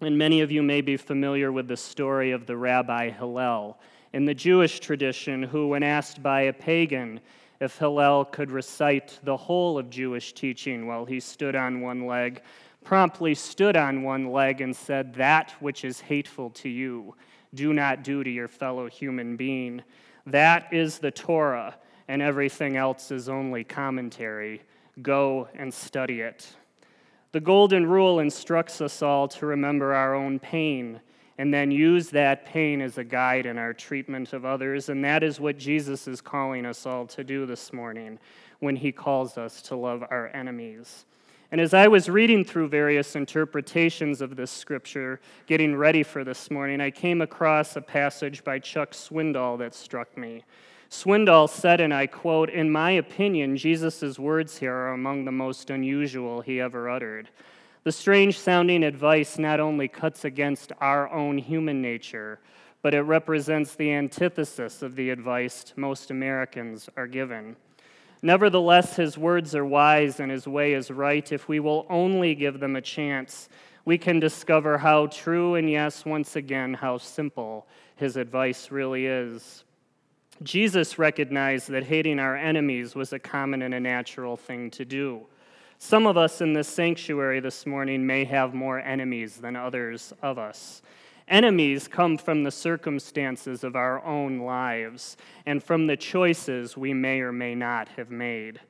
and 0.00 0.16
many 0.16 0.40
of 0.40 0.50
you 0.50 0.62
may 0.62 0.80
be 0.80 0.96
familiar 0.96 1.52
with 1.52 1.68
the 1.68 1.76
story 1.76 2.32
of 2.32 2.46
the 2.46 2.56
Rabbi 2.56 3.10
Hillel 3.10 3.78
in 4.12 4.24
the 4.24 4.34
Jewish 4.34 4.78
tradition, 4.78 5.42
who, 5.42 5.68
when 5.68 5.82
asked 5.82 6.22
by 6.22 6.42
a 6.42 6.52
pagan 6.52 7.20
if 7.60 7.78
Hillel 7.78 8.24
could 8.26 8.50
recite 8.50 9.18
the 9.24 9.36
whole 9.36 9.76
of 9.76 9.90
Jewish 9.90 10.32
teaching 10.34 10.86
while 10.86 11.04
he 11.04 11.18
stood 11.18 11.56
on 11.56 11.80
one 11.80 12.06
leg, 12.06 12.42
promptly 12.84 13.34
stood 13.34 13.76
on 13.76 14.02
one 14.02 14.30
leg 14.30 14.60
and 14.60 14.74
said, 14.74 15.14
That 15.14 15.52
which 15.60 15.84
is 15.84 16.00
hateful 16.00 16.50
to 16.50 16.68
you, 16.68 17.16
do 17.54 17.72
not 17.72 18.04
do 18.04 18.22
to 18.22 18.30
your 18.30 18.48
fellow 18.48 18.86
human 18.86 19.36
being. 19.36 19.82
That 20.26 20.72
is 20.72 20.98
the 20.98 21.10
Torah, 21.10 21.76
and 22.06 22.22
everything 22.22 22.76
else 22.76 23.10
is 23.10 23.28
only 23.28 23.64
commentary. 23.64 24.62
Go 25.02 25.48
and 25.54 25.72
study 25.72 26.20
it. 26.20 26.54
The 27.34 27.40
Golden 27.40 27.84
Rule 27.84 28.20
instructs 28.20 28.80
us 28.80 29.02
all 29.02 29.26
to 29.26 29.46
remember 29.46 29.92
our 29.92 30.14
own 30.14 30.38
pain 30.38 31.00
and 31.36 31.52
then 31.52 31.72
use 31.72 32.10
that 32.10 32.46
pain 32.46 32.80
as 32.80 32.96
a 32.96 33.02
guide 33.02 33.44
in 33.44 33.58
our 33.58 33.72
treatment 33.72 34.32
of 34.32 34.44
others. 34.44 34.88
And 34.88 35.04
that 35.04 35.24
is 35.24 35.40
what 35.40 35.58
Jesus 35.58 36.06
is 36.06 36.20
calling 36.20 36.64
us 36.64 36.86
all 36.86 37.08
to 37.08 37.24
do 37.24 37.44
this 37.44 37.72
morning 37.72 38.20
when 38.60 38.76
he 38.76 38.92
calls 38.92 39.36
us 39.36 39.60
to 39.62 39.74
love 39.74 40.04
our 40.12 40.28
enemies. 40.28 41.06
And 41.50 41.60
as 41.60 41.74
I 41.74 41.88
was 41.88 42.08
reading 42.08 42.44
through 42.44 42.68
various 42.68 43.16
interpretations 43.16 44.20
of 44.20 44.36
this 44.36 44.52
scripture, 44.52 45.20
getting 45.48 45.74
ready 45.74 46.04
for 46.04 46.22
this 46.22 46.52
morning, 46.52 46.80
I 46.80 46.92
came 46.92 47.20
across 47.20 47.74
a 47.74 47.80
passage 47.80 48.44
by 48.44 48.60
Chuck 48.60 48.92
Swindoll 48.92 49.58
that 49.58 49.74
struck 49.74 50.16
me. 50.16 50.44
Swindoll 50.94 51.50
said, 51.50 51.80
and 51.80 51.92
I 51.92 52.06
quote, 52.06 52.48
In 52.48 52.70
my 52.70 52.92
opinion, 52.92 53.56
Jesus' 53.56 54.16
words 54.16 54.58
here 54.58 54.72
are 54.72 54.92
among 54.92 55.24
the 55.24 55.32
most 55.32 55.68
unusual 55.68 56.40
he 56.40 56.60
ever 56.60 56.88
uttered. 56.88 57.30
The 57.82 57.90
strange 57.90 58.38
sounding 58.38 58.84
advice 58.84 59.36
not 59.36 59.58
only 59.58 59.88
cuts 59.88 60.24
against 60.24 60.70
our 60.80 61.10
own 61.10 61.36
human 61.36 61.82
nature, 61.82 62.38
but 62.80 62.94
it 62.94 63.00
represents 63.02 63.74
the 63.74 63.92
antithesis 63.92 64.82
of 64.82 64.94
the 64.94 65.10
advice 65.10 65.72
most 65.74 66.12
Americans 66.12 66.88
are 66.96 67.08
given. 67.08 67.56
Nevertheless, 68.22 68.94
his 68.94 69.18
words 69.18 69.52
are 69.56 69.66
wise 69.66 70.20
and 70.20 70.30
his 70.30 70.46
way 70.46 70.74
is 70.74 70.92
right. 70.92 71.32
If 71.32 71.48
we 71.48 71.58
will 71.58 71.86
only 71.90 72.36
give 72.36 72.60
them 72.60 72.76
a 72.76 72.80
chance, 72.80 73.48
we 73.84 73.98
can 73.98 74.20
discover 74.20 74.78
how 74.78 75.08
true 75.08 75.56
and, 75.56 75.68
yes, 75.68 76.04
once 76.04 76.36
again, 76.36 76.72
how 76.72 76.98
simple 76.98 77.66
his 77.96 78.16
advice 78.16 78.70
really 78.70 79.06
is. 79.06 79.64
Jesus 80.42 80.98
recognized 80.98 81.68
that 81.68 81.84
hating 81.84 82.18
our 82.18 82.36
enemies 82.36 82.94
was 82.94 83.12
a 83.12 83.18
common 83.18 83.62
and 83.62 83.74
a 83.74 83.80
natural 83.80 84.36
thing 84.36 84.70
to 84.72 84.84
do. 84.84 85.26
Some 85.78 86.06
of 86.06 86.16
us 86.16 86.40
in 86.40 86.54
this 86.54 86.68
sanctuary 86.68 87.40
this 87.40 87.66
morning 87.66 88.06
may 88.06 88.24
have 88.24 88.54
more 88.54 88.80
enemies 88.80 89.36
than 89.36 89.54
others 89.54 90.12
of 90.22 90.38
us. 90.38 90.82
Enemies 91.28 91.88
come 91.88 92.18
from 92.18 92.42
the 92.42 92.50
circumstances 92.50 93.64
of 93.64 93.76
our 93.76 94.04
own 94.04 94.40
lives 94.40 95.16
and 95.46 95.62
from 95.62 95.86
the 95.86 95.96
choices 95.96 96.76
we 96.76 96.92
may 96.92 97.20
or 97.20 97.32
may 97.32 97.54
not 97.54 97.88
have 97.90 98.10
made. 98.10 98.60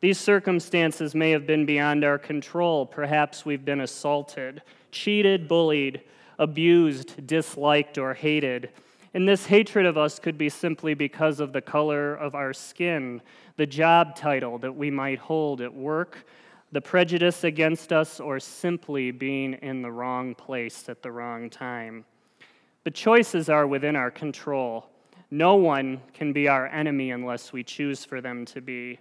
These 0.00 0.18
circumstances 0.18 1.14
may 1.14 1.30
have 1.30 1.46
been 1.46 1.66
beyond 1.66 2.04
our 2.04 2.18
control. 2.18 2.86
Perhaps 2.86 3.44
we've 3.44 3.64
been 3.64 3.82
assaulted, 3.82 4.62
cheated, 4.90 5.46
bullied, 5.46 6.00
abused, 6.38 7.26
disliked, 7.26 7.98
or 7.98 8.14
hated. 8.14 8.70
And 9.12 9.28
this 9.28 9.46
hatred 9.46 9.86
of 9.86 9.98
us 9.98 10.18
could 10.20 10.38
be 10.38 10.48
simply 10.48 10.94
because 10.94 11.40
of 11.40 11.52
the 11.52 11.60
color 11.60 12.14
of 12.14 12.34
our 12.34 12.52
skin, 12.52 13.20
the 13.56 13.66
job 13.66 14.14
title 14.14 14.58
that 14.58 14.76
we 14.76 14.90
might 14.90 15.18
hold 15.18 15.60
at 15.60 15.74
work, 15.74 16.24
the 16.70 16.80
prejudice 16.80 17.42
against 17.42 17.92
us, 17.92 18.20
or 18.20 18.38
simply 18.38 19.10
being 19.10 19.54
in 19.54 19.82
the 19.82 19.90
wrong 19.90 20.34
place 20.36 20.88
at 20.88 21.02
the 21.02 21.10
wrong 21.10 21.50
time. 21.50 22.04
The 22.84 22.92
choices 22.92 23.48
are 23.48 23.66
within 23.66 23.96
our 23.96 24.12
control. 24.12 24.86
No 25.32 25.56
one 25.56 26.00
can 26.14 26.32
be 26.32 26.46
our 26.46 26.68
enemy 26.68 27.10
unless 27.10 27.52
we 27.52 27.64
choose 27.64 28.04
for 28.04 28.20
them 28.20 28.44
to 28.46 28.60
be. 28.60 29.00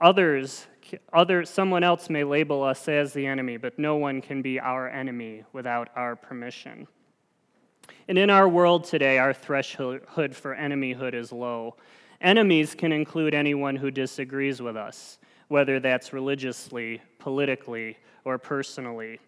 Others, 0.00 0.66
other, 1.12 1.44
someone 1.44 1.82
else 1.82 2.10
may 2.10 2.24
label 2.24 2.62
us 2.62 2.86
as 2.88 3.14
the 3.14 3.26
enemy, 3.26 3.56
but 3.56 3.78
no 3.78 3.96
one 3.96 4.20
can 4.20 4.42
be 4.42 4.60
our 4.60 4.88
enemy 4.88 5.44
without 5.52 5.88
our 5.96 6.14
permission. 6.14 6.86
And 8.08 8.18
in 8.18 8.30
our 8.30 8.48
world 8.48 8.84
today, 8.84 9.18
our 9.18 9.32
threshold 9.32 10.00
for 10.34 10.54
enemyhood 10.54 11.14
is 11.14 11.32
low. 11.32 11.76
Enemies 12.20 12.74
can 12.74 12.92
include 12.92 13.34
anyone 13.34 13.76
who 13.76 13.90
disagrees 13.90 14.60
with 14.60 14.76
us 14.76 15.18
whether 15.48 15.80
that's 15.80 16.12
religiously, 16.12 17.00
politically, 17.18 17.96
or 18.24 18.38
personally. 18.38 19.18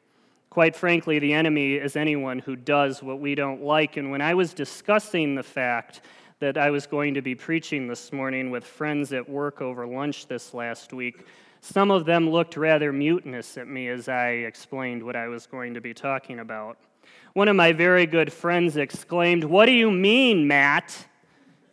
Quite 0.51 0.77
frankly, 0.77 1.19
the 1.19 1.33
enemy 1.33 1.75
is 1.75 1.97
anyone 1.97 2.39
who 2.39 2.57
does 2.57 3.03
what 3.03 3.21
we 3.21 3.35
don't 3.35 3.63
like. 3.63 3.97
And 3.97 4.11
when 4.11 4.21
I 4.21 4.35
was 4.35 4.53
discussing 4.53 5.35
the 5.35 5.43
fact 5.43 6.03
that 6.41 6.57
I 6.57 6.71
was 6.71 6.87
going 6.87 7.15
to 7.15 7.23
be 7.23 7.35
preaching 7.35 7.87
this 7.87 8.13
morning 8.13 8.51
with 8.51 8.65
friends 8.65 9.13
at 9.13 9.29
work 9.29 9.63
over 9.63 9.87
lunch 9.87 10.27
this 10.27 10.53
last 10.55 10.93
week, 10.93 11.27
some 11.61 11.91
of 11.91 12.05
them 12.05 12.31
looked 12.31 12.57
rather 12.57 12.93
mutinous 12.93 13.57
at 13.59 13.69
me 13.69 13.89
as 13.89 14.09
I 14.09 14.29
explained 14.29 15.03
what 15.03 15.17
I 15.17 15.29
was 15.29 15.47
going 15.47 15.75
to 15.75 15.81
be 15.81 15.95
talking 15.95 16.41
about. 16.41 16.79
One 17.33 17.49
of 17.49 17.57
my 17.57 17.73
very 17.73 18.07
good 18.07 18.33
friends 18.33 18.77
exclaimed, 18.77 19.45
What 19.45 19.67
do 19.67 19.73
you 19.73 19.91
mean, 19.91 20.49
Matt? 20.49 21.07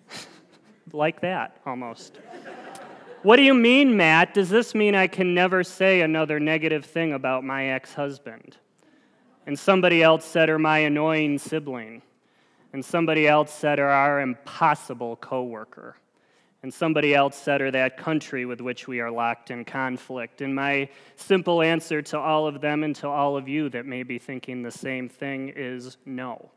like 0.93 1.21
that, 1.21 1.57
almost. 1.65 2.19
What 3.23 3.37
do 3.37 3.41
you 3.41 3.53
mean, 3.53 3.97
Matt? 3.97 4.33
Does 4.33 4.49
this 4.49 4.75
mean 4.75 4.95
I 4.95 5.07
can 5.07 5.33
never 5.33 5.63
say 5.63 6.01
another 6.01 6.39
negative 6.39 6.85
thing 6.85 7.13
about 7.13 7.43
my 7.43 7.65
ex 7.71 7.93
husband? 7.93 8.57
And 9.45 9.57
somebody 9.57 10.03
else 10.03 10.23
said, 10.23 10.49
or 10.49 10.59
my 10.59 10.79
annoying 10.79 11.37
sibling. 11.39 12.03
And 12.73 12.83
somebody 12.85 13.27
else 13.27 13.51
said, 13.51 13.79
or 13.79 13.89
our 13.89 14.21
impossible 14.21 15.15
coworker. 15.15 15.95
And 16.63 16.73
somebody 16.73 17.13
else 17.13 17.37
said, 17.37 17.61
or 17.61 17.71
that 17.71 17.97
country 17.97 18.45
with 18.45 18.61
which 18.61 18.87
we 18.87 18.99
are 18.99 19.11
locked 19.11 19.51
in 19.51 19.63
conflict. 19.63 20.41
And 20.41 20.55
my 20.55 20.89
simple 21.15 21.61
answer 21.61 22.01
to 22.01 22.19
all 22.19 22.47
of 22.47 22.61
them 22.61 22.83
and 22.83 22.95
to 22.97 23.07
all 23.07 23.37
of 23.37 23.47
you 23.47 23.69
that 23.69 23.85
may 23.85 24.03
be 24.03 24.17
thinking 24.17 24.63
the 24.63 24.71
same 24.71 25.07
thing 25.07 25.53
is 25.55 25.97
no 26.05 26.49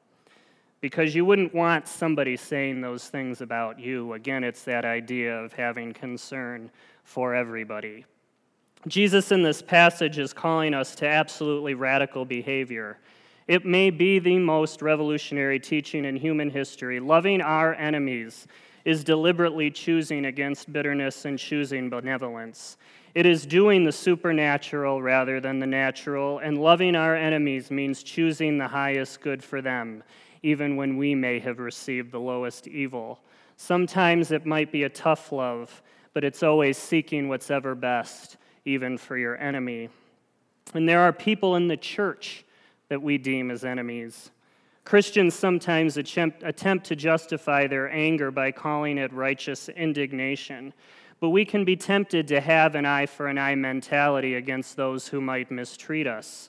because 0.80 1.14
you 1.14 1.24
wouldn't 1.24 1.54
want 1.54 1.86
somebody 1.86 2.36
saying 2.36 2.80
those 2.80 3.08
things 3.08 3.40
about 3.40 3.78
you. 3.78 4.14
Again, 4.14 4.44
it's 4.44 4.64
that 4.64 4.84
idea 4.84 5.36
of 5.36 5.52
having 5.52 5.92
concern 5.92 6.70
for 7.04 7.34
everybody. 7.34 8.06
Jesus 8.88 9.30
in 9.30 9.42
this 9.42 9.60
passage 9.60 10.18
is 10.18 10.32
calling 10.32 10.72
us 10.72 10.94
to 10.96 11.06
absolutely 11.06 11.74
radical 11.74 12.24
behavior. 12.24 12.98
It 13.46 13.66
may 13.66 13.90
be 13.90 14.18
the 14.18 14.38
most 14.38 14.80
revolutionary 14.80 15.60
teaching 15.60 16.06
in 16.06 16.16
human 16.16 16.48
history. 16.48 16.98
Loving 16.98 17.42
our 17.42 17.74
enemies 17.74 18.46
is 18.84 19.04
deliberately 19.04 19.70
choosing 19.70 20.26
against 20.26 20.72
bitterness 20.72 21.24
and 21.24 21.38
choosing 21.38 21.90
benevolence. 21.90 22.76
It 23.14 23.26
is 23.26 23.44
doing 23.44 23.84
the 23.84 23.92
supernatural 23.92 25.02
rather 25.02 25.40
than 25.40 25.58
the 25.58 25.66
natural, 25.66 26.38
and 26.38 26.58
loving 26.58 26.94
our 26.94 27.16
enemies 27.16 27.70
means 27.70 28.02
choosing 28.02 28.58
the 28.58 28.68
highest 28.68 29.20
good 29.20 29.42
for 29.42 29.60
them 29.60 30.02
even 30.42 30.76
when 30.76 30.96
we 30.96 31.14
may 31.14 31.38
have 31.38 31.58
received 31.58 32.12
the 32.12 32.20
lowest 32.20 32.66
evil. 32.66 33.20
Sometimes 33.56 34.30
it 34.30 34.46
might 34.46 34.72
be 34.72 34.84
a 34.84 34.88
tough 34.88 35.32
love, 35.32 35.82
but 36.14 36.24
it's 36.24 36.42
always 36.42 36.78
seeking 36.78 37.28
what's 37.28 37.50
ever 37.50 37.74
best, 37.74 38.36
even 38.64 38.96
for 38.96 39.16
your 39.16 39.36
enemy. 39.36 39.90
And 40.74 40.88
there 40.88 41.00
are 41.00 41.12
people 41.12 41.56
in 41.56 41.68
the 41.68 41.76
church 41.76 42.44
that 42.88 43.02
we 43.02 43.18
deem 43.18 43.50
as 43.50 43.64
enemies. 43.64 44.30
Christians 44.84 45.34
sometimes 45.34 45.96
attempt, 45.96 46.86
to 46.86 46.96
justify 46.96 47.66
their 47.66 47.90
anger 47.92 48.30
by 48.30 48.50
calling 48.50 48.98
it 48.98 49.12
righteous 49.12 49.68
indignation. 49.68 50.72
But 51.20 51.30
we 51.30 51.44
can 51.44 51.64
be 51.64 51.76
tempted 51.76 52.26
to 52.28 52.40
have 52.40 52.74
an 52.74 52.86
eye 52.86 53.06
for 53.06 53.26
an 53.26 53.38
eye 53.38 53.54
mentality 53.54 54.34
against 54.34 54.76
those 54.76 55.08
who 55.08 55.20
might 55.20 55.50
mistreat 55.50 56.06
us. 56.06 56.48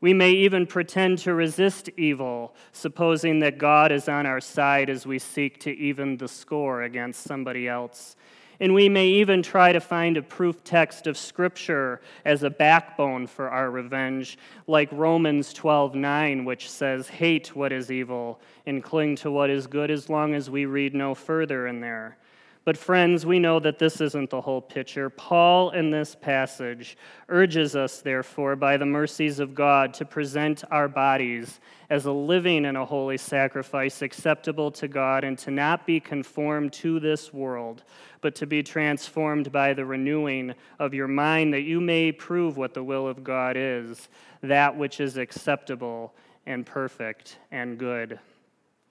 We 0.00 0.14
may 0.14 0.30
even 0.30 0.66
pretend 0.66 1.18
to 1.18 1.34
resist 1.34 1.88
evil, 1.96 2.54
supposing 2.72 3.40
that 3.40 3.58
God 3.58 3.92
is 3.92 4.08
on 4.08 4.26
our 4.26 4.40
side 4.40 4.88
as 4.90 5.06
we 5.06 5.18
seek 5.18 5.60
to 5.60 5.70
even 5.76 6.16
the 6.16 6.28
score 6.28 6.82
against 6.82 7.22
somebody 7.22 7.68
else. 7.68 8.16
And 8.62 8.74
we 8.74 8.88
may 8.88 9.08
even 9.08 9.42
try 9.42 9.72
to 9.72 9.80
find 9.80 10.16
a 10.16 10.22
proof 10.22 10.62
text 10.62 11.08
of 11.08 11.18
Scripture 11.18 12.00
as 12.24 12.44
a 12.44 12.48
backbone 12.48 13.26
for 13.26 13.50
our 13.50 13.68
revenge, 13.68 14.38
like 14.68 14.88
Romans 14.92 15.52
12:9, 15.52 16.44
which 16.44 16.70
says, 16.70 17.08
Hate 17.08 17.56
what 17.56 17.72
is 17.72 17.90
evil 17.90 18.40
and 18.64 18.80
cling 18.80 19.16
to 19.16 19.32
what 19.32 19.50
is 19.50 19.66
good 19.66 19.90
as 19.90 20.08
long 20.08 20.32
as 20.32 20.48
we 20.48 20.64
read 20.64 20.94
no 20.94 21.12
further 21.12 21.66
in 21.66 21.80
there. 21.80 22.16
But, 22.64 22.76
friends, 22.76 23.26
we 23.26 23.40
know 23.40 23.58
that 23.58 23.80
this 23.80 24.00
isn't 24.00 24.30
the 24.30 24.40
whole 24.40 24.60
picture. 24.60 25.10
Paul, 25.10 25.70
in 25.70 25.90
this 25.90 26.14
passage, 26.14 26.96
urges 27.28 27.74
us, 27.74 28.00
therefore, 28.00 28.54
by 28.54 28.76
the 28.76 28.86
mercies 28.86 29.40
of 29.40 29.52
God, 29.52 29.92
to 29.94 30.04
present 30.04 30.62
our 30.70 30.86
bodies 30.86 31.58
as 31.90 32.06
a 32.06 32.12
living 32.12 32.64
and 32.66 32.76
a 32.76 32.84
holy 32.84 33.18
sacrifice 33.18 34.00
acceptable 34.00 34.70
to 34.70 34.86
God, 34.86 35.24
and 35.24 35.36
to 35.38 35.50
not 35.50 35.86
be 35.86 35.98
conformed 35.98 36.72
to 36.74 37.00
this 37.00 37.32
world, 37.32 37.82
but 38.20 38.36
to 38.36 38.46
be 38.46 38.62
transformed 38.62 39.50
by 39.50 39.74
the 39.74 39.84
renewing 39.84 40.54
of 40.78 40.94
your 40.94 41.08
mind, 41.08 41.52
that 41.52 41.62
you 41.62 41.80
may 41.80 42.12
prove 42.12 42.56
what 42.56 42.74
the 42.74 42.84
will 42.84 43.08
of 43.08 43.24
God 43.24 43.56
is, 43.56 44.08
that 44.40 44.76
which 44.76 45.00
is 45.00 45.16
acceptable 45.16 46.14
and 46.46 46.64
perfect 46.64 47.38
and 47.50 47.76
good. 47.76 48.20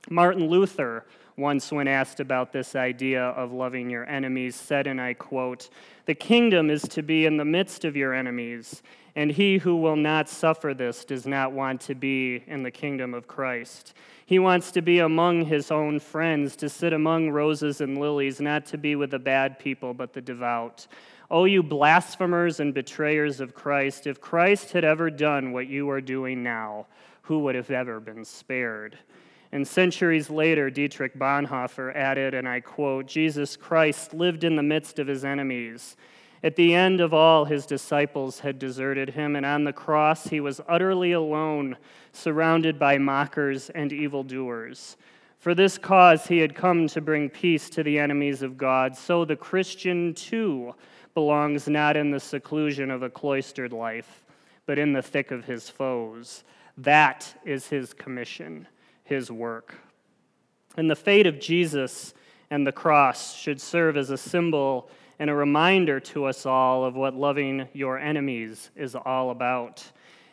Martin 0.10 0.50
Luther, 0.50 1.06
once 1.38 1.72
when 1.72 1.88
asked 1.88 2.20
about 2.20 2.52
this 2.52 2.76
idea 2.76 3.24
of 3.24 3.52
loving 3.52 3.90
your 3.90 4.08
enemies, 4.08 4.56
said, 4.56 4.88
and 4.88 5.00
I 5.00 5.14
quote, 5.14 5.70
The 6.06 6.16
kingdom 6.16 6.70
is 6.70 6.84
to 6.84 7.02
be 7.02 7.26
in 7.26 7.38
the 7.38 7.46
midst 7.46 7.86
of 7.86 7.96
your 7.96 8.14
enemies, 8.14 8.84
and 9.16 9.32
he 9.32 9.58
who 9.58 9.76
will 9.76 9.96
not 9.96 10.30
suffer 10.30 10.74
this 10.74 11.06
does 11.06 11.26
not 11.26 11.52
want 11.52 11.82
to 11.82 11.96
be 11.96 12.44
in 12.48 12.64
the 12.64 12.72
kingdom 12.72 13.14
of 13.14 13.28
Christ. 13.28 13.94
He 14.26 14.40
wants 14.40 14.72
to 14.72 14.82
be 14.82 15.00
among 15.00 15.46
his 15.46 15.72
own 15.72 16.00
friends, 16.00 16.56
to 16.58 16.70
sit 16.70 16.94
among 16.94 17.32
roses 17.32 17.82
and 17.82 17.98
lilies, 17.98 18.40
not 18.40 18.66
to 18.68 18.78
be 18.78 18.96
with 18.96 19.12
the 19.12 19.20
bad 19.20 19.60
people, 19.60 19.94
but 19.94 20.14
the 20.14 20.22
devout. 20.22 20.88
Oh, 21.30 21.46
you 21.46 21.64
blasphemers 21.64 22.60
and 22.60 22.74
betrayers 22.74 23.40
of 23.40 23.54
Christ, 23.54 24.08
if 24.08 24.22
Christ 24.22 24.72
had 24.72 24.84
ever 24.84 25.10
done 25.10 25.52
what 25.52 25.68
you 25.68 25.90
are 25.90 26.02
doing 26.02 26.44
now, 26.44 26.88
who 27.24 27.40
would 27.40 27.56
have 27.56 27.72
ever 27.72 28.00
been 28.00 28.26
spared? 28.26 28.98
And 29.52 29.68
centuries 29.68 30.30
later, 30.30 30.70
Dietrich 30.70 31.18
Bonhoeffer 31.18 31.94
added, 31.94 32.34
and 32.34 32.48
I 32.48 32.62
quote 32.62 33.06
Jesus 33.06 33.58
Christ 33.58 34.14
lived 34.14 34.44
in 34.44 34.56
the 34.56 34.64
midst 34.64 34.98
of 34.98 35.08
his 35.08 35.26
enemies. 35.26 35.98
At 36.44 36.56
the 36.56 36.74
end 36.74 37.02
of 37.02 37.14
all, 37.14 37.46
his 37.46 37.66
disciples 37.66 38.40
had 38.40 38.58
deserted 38.58 39.10
him, 39.10 39.36
and 39.36 39.46
on 39.46 39.64
the 39.64 39.74
cross, 39.74 40.28
he 40.28 40.40
was 40.40 40.62
utterly 40.68 41.12
alone, 41.12 41.76
surrounded 42.14 42.80
by 42.80 42.98
mockers 42.98 43.70
and 43.72 43.92
evildoers. 43.92 44.96
For 45.38 45.54
this 45.54 45.78
cause, 45.78 46.28
he 46.28 46.38
had 46.38 46.56
come 46.56 46.88
to 46.88 47.02
bring 47.02 47.30
peace 47.30 47.70
to 47.72 47.84
the 47.84 48.00
enemies 48.00 48.42
of 48.42 48.58
God. 48.58 48.96
So 48.96 49.26
the 49.26 49.36
Christian, 49.36 50.14
too, 50.14 50.74
belongs 51.14 51.68
not 51.68 51.98
in 51.98 52.10
the 52.10 52.20
seclusion 52.20 52.90
of 52.90 53.04
a 53.04 53.10
cloistered 53.10 53.74
life, 53.74 54.24
but 54.66 54.80
in 54.80 54.94
the 54.94 55.02
thick 55.02 55.32
of 55.32 55.46
his 55.46 55.70
foes. 55.70 56.44
That 56.78 57.36
is 57.44 57.68
his 57.68 57.94
commission 57.94 58.68
his 59.04 59.32
work. 59.32 59.76
And 60.78 60.90
the 60.90 60.96
fate 60.96 61.28
of 61.28 61.40
Jesus 61.40 62.14
and 62.50 62.66
the 62.66 62.72
cross 62.72 63.36
should 63.36 63.60
serve 63.60 63.98
as 63.98 64.10
a 64.10 64.18
symbol 64.18 64.90
and 65.20 65.30
a 65.30 65.36
reminder 65.36 66.00
to 66.00 66.26
us 66.26 66.46
all 66.46 66.84
of 66.84 66.96
what 66.96 67.14
loving 67.14 67.68
your 67.74 68.00
enemies 68.00 68.72
is 68.76 68.96
all 68.96 69.30
about. 69.32 69.84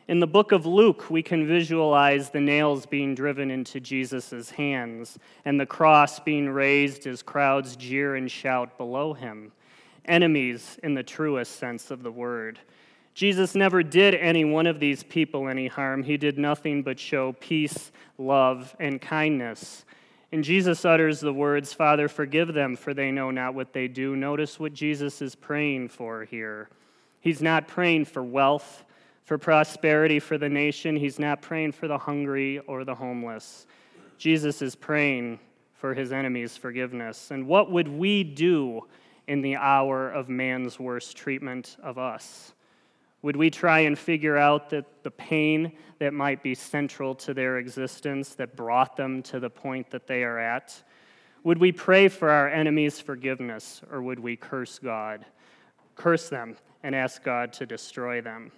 In 0.08 0.20
the 0.20 0.26
book 0.26 0.52
of 0.52 0.64
Luke, 0.64 1.10
we 1.10 1.22
can 1.22 1.46
visualize 1.46 2.30
the 2.30 2.40
nails 2.40 2.86
being 2.86 3.14
driven 3.14 3.50
into 3.50 3.78
Jesus' 3.78 4.50
hands 4.50 5.18
and 5.44 5.60
the 5.60 5.66
cross 5.66 6.18
being 6.18 6.48
raised 6.48 7.06
as 7.06 7.22
crowds 7.22 7.76
jeer 7.76 8.14
and 8.14 8.30
shout 8.30 8.78
below 8.78 9.12
him. 9.12 9.52
Enemies 10.06 10.78
in 10.82 10.94
the 10.94 11.02
truest 11.02 11.56
sense 11.56 11.90
of 11.90 12.02
the 12.02 12.10
word. 12.10 12.58
Jesus 13.18 13.56
never 13.56 13.82
did 13.82 14.14
any 14.14 14.44
one 14.44 14.68
of 14.68 14.78
these 14.78 15.02
people 15.02 15.48
any 15.48 15.66
harm. 15.66 16.04
He 16.04 16.16
did 16.16 16.38
nothing 16.38 16.84
but 16.84 17.00
show 17.00 17.32
peace, 17.40 17.90
love, 18.16 18.76
and 18.78 19.00
kindness. 19.00 19.84
And 20.30 20.44
Jesus 20.44 20.84
utters 20.84 21.18
the 21.18 21.32
words, 21.32 21.72
Father, 21.72 22.06
forgive 22.06 22.54
them, 22.54 22.76
for 22.76 22.94
they 22.94 23.10
know 23.10 23.32
not 23.32 23.56
what 23.56 23.72
they 23.72 23.88
do. 23.88 24.14
Notice 24.14 24.60
what 24.60 24.72
Jesus 24.72 25.20
is 25.20 25.34
praying 25.34 25.88
for 25.88 26.26
here. 26.26 26.68
He's 27.20 27.42
not 27.42 27.66
praying 27.66 28.04
for 28.04 28.22
wealth, 28.22 28.84
for 29.24 29.36
prosperity 29.36 30.20
for 30.20 30.38
the 30.38 30.48
nation. 30.48 30.94
He's 30.94 31.18
not 31.18 31.42
praying 31.42 31.72
for 31.72 31.88
the 31.88 31.98
hungry 31.98 32.60
or 32.68 32.84
the 32.84 32.94
homeless. 32.94 33.66
Jesus 34.16 34.62
is 34.62 34.76
praying 34.76 35.40
for 35.74 35.92
his 35.92 36.12
enemies' 36.12 36.56
forgiveness. 36.56 37.32
And 37.32 37.48
what 37.48 37.72
would 37.72 37.88
we 37.88 38.22
do 38.22 38.82
in 39.26 39.42
the 39.42 39.56
hour 39.56 40.08
of 40.08 40.28
man's 40.28 40.78
worst 40.78 41.16
treatment 41.16 41.78
of 41.82 41.98
us? 41.98 42.52
Would 43.22 43.36
we 43.36 43.50
try 43.50 43.80
and 43.80 43.98
figure 43.98 44.36
out 44.36 44.70
that 44.70 45.02
the 45.02 45.10
pain 45.10 45.72
that 45.98 46.14
might 46.14 46.42
be 46.42 46.54
central 46.54 47.14
to 47.16 47.34
their 47.34 47.58
existence 47.58 48.34
that 48.36 48.54
brought 48.54 48.96
them 48.96 49.22
to 49.24 49.40
the 49.40 49.50
point 49.50 49.90
that 49.90 50.06
they 50.06 50.22
are 50.22 50.38
at? 50.38 50.80
Would 51.42 51.58
we 51.58 51.72
pray 51.72 52.08
for 52.08 52.30
our 52.30 52.48
enemies' 52.48 53.00
forgiveness, 53.00 53.82
or 53.90 54.02
would 54.02 54.20
we 54.20 54.36
curse 54.36 54.78
God, 54.78 55.24
curse 55.96 56.28
them, 56.28 56.56
and 56.82 56.94
ask 56.94 57.22
God 57.22 57.52
to 57.54 57.66
destroy 57.66 58.20
them? 58.20 58.52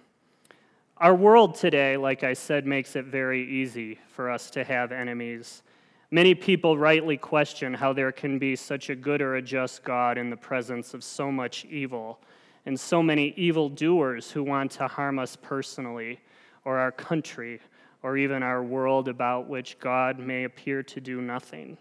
Our 0.97 1.15
world 1.15 1.55
today, 1.55 1.97
like 1.97 2.23
I 2.23 2.33
said, 2.33 2.67
makes 2.67 2.95
it 2.95 3.05
very 3.05 3.43
easy 3.49 3.97
for 4.07 4.29
us 4.29 4.51
to 4.51 4.63
have 4.63 4.91
enemies. 4.91 5.63
Many 6.11 6.35
people 6.35 6.77
rightly 6.77 7.17
question 7.17 7.73
how 7.73 7.93
there 7.93 8.11
can 8.11 8.37
be 8.37 8.55
such 8.55 8.91
a 8.91 8.95
good 8.95 9.21
or 9.21 9.37
a 9.37 9.41
just 9.41 9.83
God 9.83 10.19
in 10.19 10.29
the 10.29 10.37
presence 10.37 10.93
of 10.93 11.03
so 11.03 11.31
much 11.31 11.65
evil 11.65 12.19
and 12.65 12.79
so 12.79 13.01
many 13.01 13.33
evildoers 13.37 14.31
who 14.31 14.43
want 14.43 14.71
to 14.71 14.87
harm 14.87 15.19
us 15.19 15.35
personally, 15.35 16.19
or 16.63 16.77
our 16.77 16.91
country, 16.91 17.59
or 18.03 18.17
even 18.17 18.43
our 18.43 18.63
world 18.63 19.07
about 19.07 19.47
which 19.47 19.79
God 19.79 20.19
may 20.19 20.43
appear 20.43 20.83
to 20.83 21.01
do 21.01 21.21
nothing. 21.21 21.77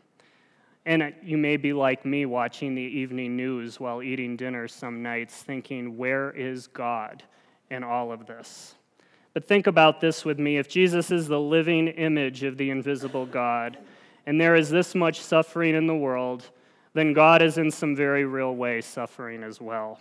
And 0.87 1.15
you 1.23 1.37
may 1.37 1.57
be 1.57 1.73
like 1.73 2.07
me 2.07 2.25
watching 2.25 2.75
the 2.75 2.83
evening 2.83 3.37
news 3.37 3.79
while 3.79 4.03
eating 4.03 4.37
dinner 4.37 4.67
some 4.67 5.03
nights, 5.03 5.43
thinking, 5.43 5.97
where 5.99 6.31
is 6.31 6.67
God 6.67 7.23
in 7.71 7.85
all 7.85 8.13
of 8.13 8.27
this? 8.27 8.75
But 9.35 9.47
think 9.47 9.67
about 9.67 10.01
this 10.01 10.25
with 10.25 10.39
me. 10.39 10.57
If 10.57 10.69
Jesus 10.69 11.11
is 11.11 11.29
the 11.29 11.39
living 11.39 11.89
image 11.89 12.43
of 12.43 12.57
the 12.57 12.71
invisible 12.71 13.27
God, 13.27 13.79
and 14.27 14.41
there 14.41 14.57
is 14.57 14.71
this 14.71 14.95
much 14.95 15.21
suffering 15.21 15.75
in 15.75 15.87
the 15.87 15.95
world, 15.95 16.51
then 16.95 17.13
God 17.13 17.43
is 17.43 17.59
in 17.59 17.71
some 17.71 17.95
very 17.95 18.25
real 18.25 18.55
way 18.55 18.81
suffering 18.81 19.43
as 19.43 19.61
well. 19.61 20.01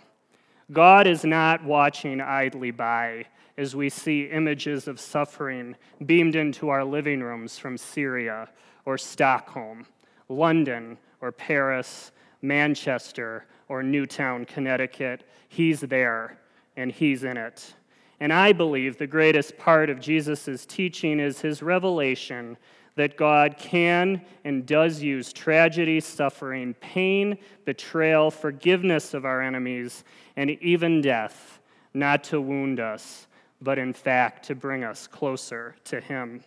God 0.72 1.06
is 1.06 1.24
not 1.24 1.64
watching 1.64 2.20
idly 2.20 2.70
by 2.70 3.26
as 3.58 3.74
we 3.74 3.88
see 3.88 4.26
images 4.26 4.86
of 4.86 5.00
suffering 5.00 5.74
beamed 6.06 6.36
into 6.36 6.68
our 6.68 6.84
living 6.84 7.20
rooms 7.20 7.58
from 7.58 7.76
Syria 7.76 8.48
or 8.84 8.96
Stockholm, 8.96 9.86
London 10.28 10.96
or 11.20 11.32
Paris, 11.32 12.12
Manchester 12.40 13.46
or 13.68 13.82
Newtown, 13.82 14.44
Connecticut. 14.44 15.24
He's 15.48 15.80
there 15.80 16.38
and 16.76 16.92
he's 16.92 17.24
in 17.24 17.36
it. 17.36 17.74
And 18.20 18.32
I 18.32 18.52
believe 18.52 18.96
the 18.96 19.06
greatest 19.06 19.58
part 19.58 19.90
of 19.90 20.00
Jesus' 20.00 20.66
teaching 20.66 21.18
is 21.18 21.40
his 21.40 21.62
revelation 21.62 22.56
that 22.96 23.16
God 23.16 23.56
can 23.58 24.22
and 24.44 24.66
does 24.66 25.02
use 25.02 25.32
tragedy, 25.32 26.00
suffering, 26.00 26.74
pain, 26.74 27.38
betrayal, 27.64 28.30
forgiveness 28.30 29.14
of 29.14 29.24
our 29.24 29.40
enemies, 29.40 30.04
and 30.36 30.50
even 30.62 31.00
death, 31.00 31.60
not 31.94 32.24
to 32.24 32.40
wound 32.40 32.80
us, 32.80 33.26
but 33.60 33.78
in 33.78 33.92
fact 33.92 34.44
to 34.46 34.54
bring 34.54 34.84
us 34.84 35.06
closer 35.06 35.74
to 35.84 36.00
Him. 36.00 36.42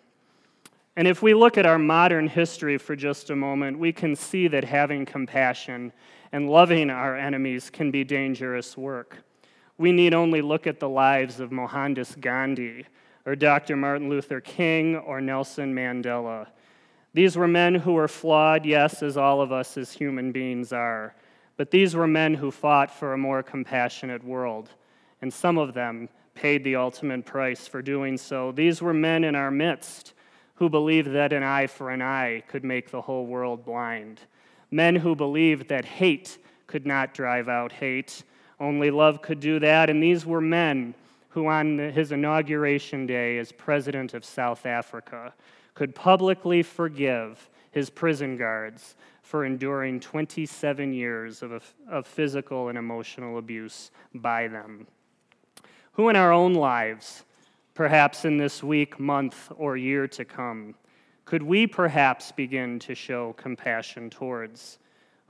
And 0.96 1.08
if 1.08 1.24
we 1.24 1.34
look 1.34 1.58
at 1.58 1.66
our 1.66 1.80
modern 1.80 2.28
history 2.28 2.78
for 2.78 2.96
just 2.96 3.32
a 3.32 3.36
moment, 3.36 3.80
we 3.80 3.92
can 3.92 4.16
see 4.16 4.48
that 4.50 4.64
having 4.64 5.06
compassion 5.06 5.92
and 6.32 6.50
loving 6.50 6.90
our 6.90 7.18
enemies 7.18 7.70
can 7.70 7.90
be 7.90 8.04
dangerous 8.04 8.78
work. 8.78 9.24
We 9.78 9.92
need 9.92 10.14
only 10.14 10.42
look 10.42 10.68
at 10.68 10.80
the 10.80 10.90
lives 10.90 11.40
of 11.40 11.52
Mohandas 11.52 12.16
Gandhi 12.20 12.86
or 13.26 13.36
Dr. 13.36 13.76
Martin 13.76 14.10
Luther 14.10 14.42
King 14.42 14.96
or 14.98 15.22
Nelson 15.22 15.74
Mandela. 15.74 16.48
These 17.14 17.38
were 17.38 17.48
men 17.48 17.76
who 17.76 17.94
were 17.94 18.08
flawed, 18.08 18.66
yes, 18.66 19.04
as 19.04 19.18
all 19.18 19.42
of 19.42 19.52
us 19.52 19.78
as 19.78 19.92
human 19.94 20.32
beings 20.32 20.74
are. 20.74 21.16
But 21.58 21.72
these 21.72 21.96
were 21.96 22.08
men 22.08 22.34
who 22.34 22.50
fought 22.50 22.90
for 22.90 23.14
a 23.14 23.18
more 23.18 23.44
compassionate 23.44 24.24
world, 24.24 24.70
and 25.22 25.32
some 25.32 25.58
of 25.58 25.74
them 25.74 26.10
paid 26.34 26.64
the 26.64 26.76
ultimate 26.76 27.26
price 27.26 27.68
for 27.68 27.82
doing 27.82 28.18
so. 28.18 28.52
These 28.52 28.82
were 28.82 28.94
men 28.94 29.24
in 29.24 29.36
our 29.36 29.52
midst 29.52 30.14
who 30.56 30.70
believed 30.70 31.12
that 31.12 31.34
an 31.34 31.44
eye 31.44 31.68
for 31.68 31.92
an 31.92 32.02
eye 32.02 32.44
could 32.48 32.64
make 32.64 32.90
the 32.90 33.02
whole 33.02 33.28
world 33.28 33.64
blind. 33.64 34.22
Men 34.72 34.96
who 34.96 35.16
believed 35.16 35.68
that 35.70 35.86
hate 35.86 36.40
could 36.66 36.86
not 36.86 37.14
drive 37.14 37.48
out 37.48 37.72
hate, 37.72 38.24
only 38.60 38.90
love 38.90 39.22
could 39.22 39.40
do 39.40 39.60
that. 39.60 39.90
And 39.90 40.02
these 40.02 40.26
were 40.26 40.42
men 40.42 40.96
who, 41.34 41.48
on 41.48 41.80
his 41.80 42.12
inauguration 42.12 43.08
day 43.08 43.40
as 43.40 43.52
president 43.52 44.14
of 44.14 44.24
South 44.24 44.68
Africa, 44.68 45.34
could 45.74 45.96
publicly 45.96 46.62
forgive 46.62 47.50
his 47.72 47.90
prison 47.90 48.38
guards 48.38 48.96
for 49.24 49.44
enduring 49.44 50.00
27 50.00 50.94
years 50.94 51.42
of, 51.42 51.74
of 51.90 52.06
physical 52.06 52.70
and 52.70 52.78
emotional 52.78 53.40
abuse 53.40 53.90
by 54.14 54.48
them. 54.48 54.86
Who 55.94 56.10
in 56.10 56.16
our 56.16 56.32
own 56.32 56.54
lives, 56.54 57.24
perhaps 57.74 58.26
in 58.26 58.38
this 58.38 58.62
week, 58.62 59.00
month, 59.00 59.52
or 59.56 59.76
year 59.76 60.08
to 60.10 60.24
come, 60.24 60.76
could 61.26 61.42
we 61.42 61.66
perhaps 61.66 62.32
begin 62.32 62.78
to 62.78 62.94
show 62.94 63.34
compassion 63.34 64.12
towards? 64.12 64.78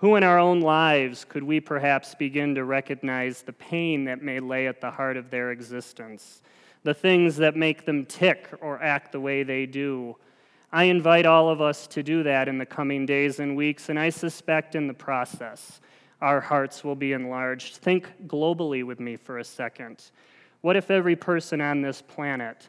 Who 0.03 0.17
in 0.17 0.23
our 0.23 0.37
own 0.37 0.59
lives 0.59 1.23
could 1.23 1.43
we 1.43 1.61
perhaps 1.61 2.13
begin 2.13 2.55
to 2.55 2.65
recognize 2.65 3.41
the 3.41 3.53
pain 3.53 4.03
that 4.03 4.21
may 4.21 4.41
lay 4.41 4.67
at 4.67 4.81
the 4.81 4.91
heart 4.91 5.15
of 5.15 5.29
their 5.29 5.51
existence, 5.51 6.41
the 6.83 6.93
things 6.93 7.37
that 7.37 7.55
make 7.55 7.85
them 7.85 8.05
tick 8.05 8.49
or 8.59 8.83
act 8.83 9.13
the 9.13 9.21
way 9.21 9.43
they 9.43 9.65
do? 9.65 10.17
I 10.73 10.83
invite 10.83 11.25
all 11.25 11.47
of 11.47 11.61
us 11.61 11.87
to 11.87 12.03
do 12.03 12.21
that 12.23 12.49
in 12.49 12.57
the 12.57 12.65
coming 12.65 13.05
days 13.05 13.39
and 13.39 13.55
weeks, 13.55 13.87
and 13.87 13.97
I 13.97 14.09
suspect 14.09 14.75
in 14.75 14.87
the 14.87 14.93
process 14.93 15.79
our 16.21 16.41
hearts 16.41 16.83
will 16.83 16.97
be 16.97 17.13
enlarged. 17.13 17.77
Think 17.77 18.27
globally 18.27 18.83
with 18.83 18.99
me 18.99 19.15
for 19.15 19.37
a 19.37 19.43
second. 19.45 20.11
What 20.59 20.75
if 20.75 20.91
every 20.91 21.15
person 21.15 21.61
on 21.61 21.81
this 21.81 22.01
planet 22.01 22.67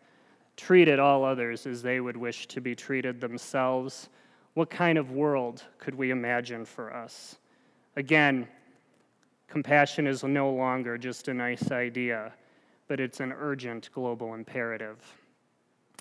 treated 0.57 1.01
all 1.01 1.25
others 1.25 1.67
as 1.67 1.83
they 1.83 1.99
would 1.99 2.17
wish 2.17 2.47
to 2.47 2.61
be 2.61 2.77
treated 2.77 3.21
themselves? 3.21 4.09
What 4.55 4.71
kind 4.71 4.99
of 4.99 5.11
world 5.11 5.65
could 5.79 5.95
we 5.95 6.11
imagine 6.11 6.65
for 6.65 6.95
us? 6.95 7.37
Again, 7.97 8.49
compassion 9.49 10.07
is 10.07 10.23
no 10.23 10.51
longer 10.51 10.97
just 10.97 11.29
a 11.29 11.35
nice 11.35 11.71
idea, 11.71 12.33
but 12.87 13.01
it's 13.01 13.21
an 13.21 13.33
urgent 13.33 13.91
global 13.93 14.35
imperative. 14.35 14.99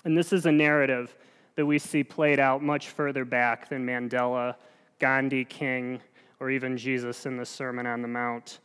And 0.04 0.16
this 0.16 0.32
is 0.32 0.46
a 0.46 0.52
narrative 0.52 1.16
that 1.56 1.66
we 1.66 1.78
see 1.78 2.04
played 2.04 2.38
out 2.38 2.62
much 2.62 2.88
further 2.88 3.24
back 3.24 3.68
than 3.68 3.86
Mandela, 3.86 4.56
Gandhi, 4.98 5.44
King, 5.44 6.00
or 6.40 6.50
even 6.50 6.76
Jesus 6.76 7.26
in 7.26 7.36
the 7.36 7.46
Sermon 7.46 7.86
on 7.86 8.02
the 8.02 8.08
Mount. 8.08 8.60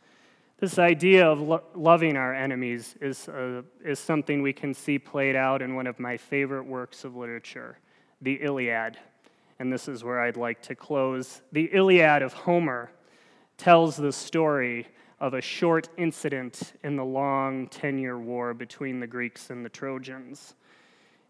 This 0.58 0.78
idea 0.78 1.26
of 1.26 1.40
lo- 1.40 1.62
loving 1.74 2.16
our 2.16 2.34
enemies 2.34 2.94
is, 3.00 3.28
uh, 3.28 3.62
is 3.82 3.98
something 3.98 4.42
we 4.42 4.52
can 4.52 4.74
see 4.74 4.98
played 4.98 5.34
out 5.34 5.62
in 5.62 5.74
one 5.74 5.86
of 5.86 5.98
my 5.98 6.16
favorite 6.16 6.64
works 6.64 7.04
of 7.04 7.16
literature, 7.16 7.78
the 8.20 8.34
Iliad. 8.42 8.98
And 9.60 9.70
this 9.70 9.88
is 9.88 10.02
where 10.02 10.18
I'd 10.18 10.38
like 10.38 10.62
to 10.62 10.74
close. 10.74 11.42
The 11.52 11.68
Iliad 11.74 12.22
of 12.22 12.32
Homer 12.32 12.90
tells 13.58 13.94
the 13.94 14.10
story 14.10 14.88
of 15.20 15.34
a 15.34 15.42
short 15.42 15.90
incident 15.98 16.72
in 16.82 16.96
the 16.96 17.04
long 17.04 17.68
10 17.68 17.98
year 17.98 18.18
war 18.18 18.54
between 18.54 19.00
the 19.00 19.06
Greeks 19.06 19.50
and 19.50 19.62
the 19.62 19.68
Trojans. 19.68 20.54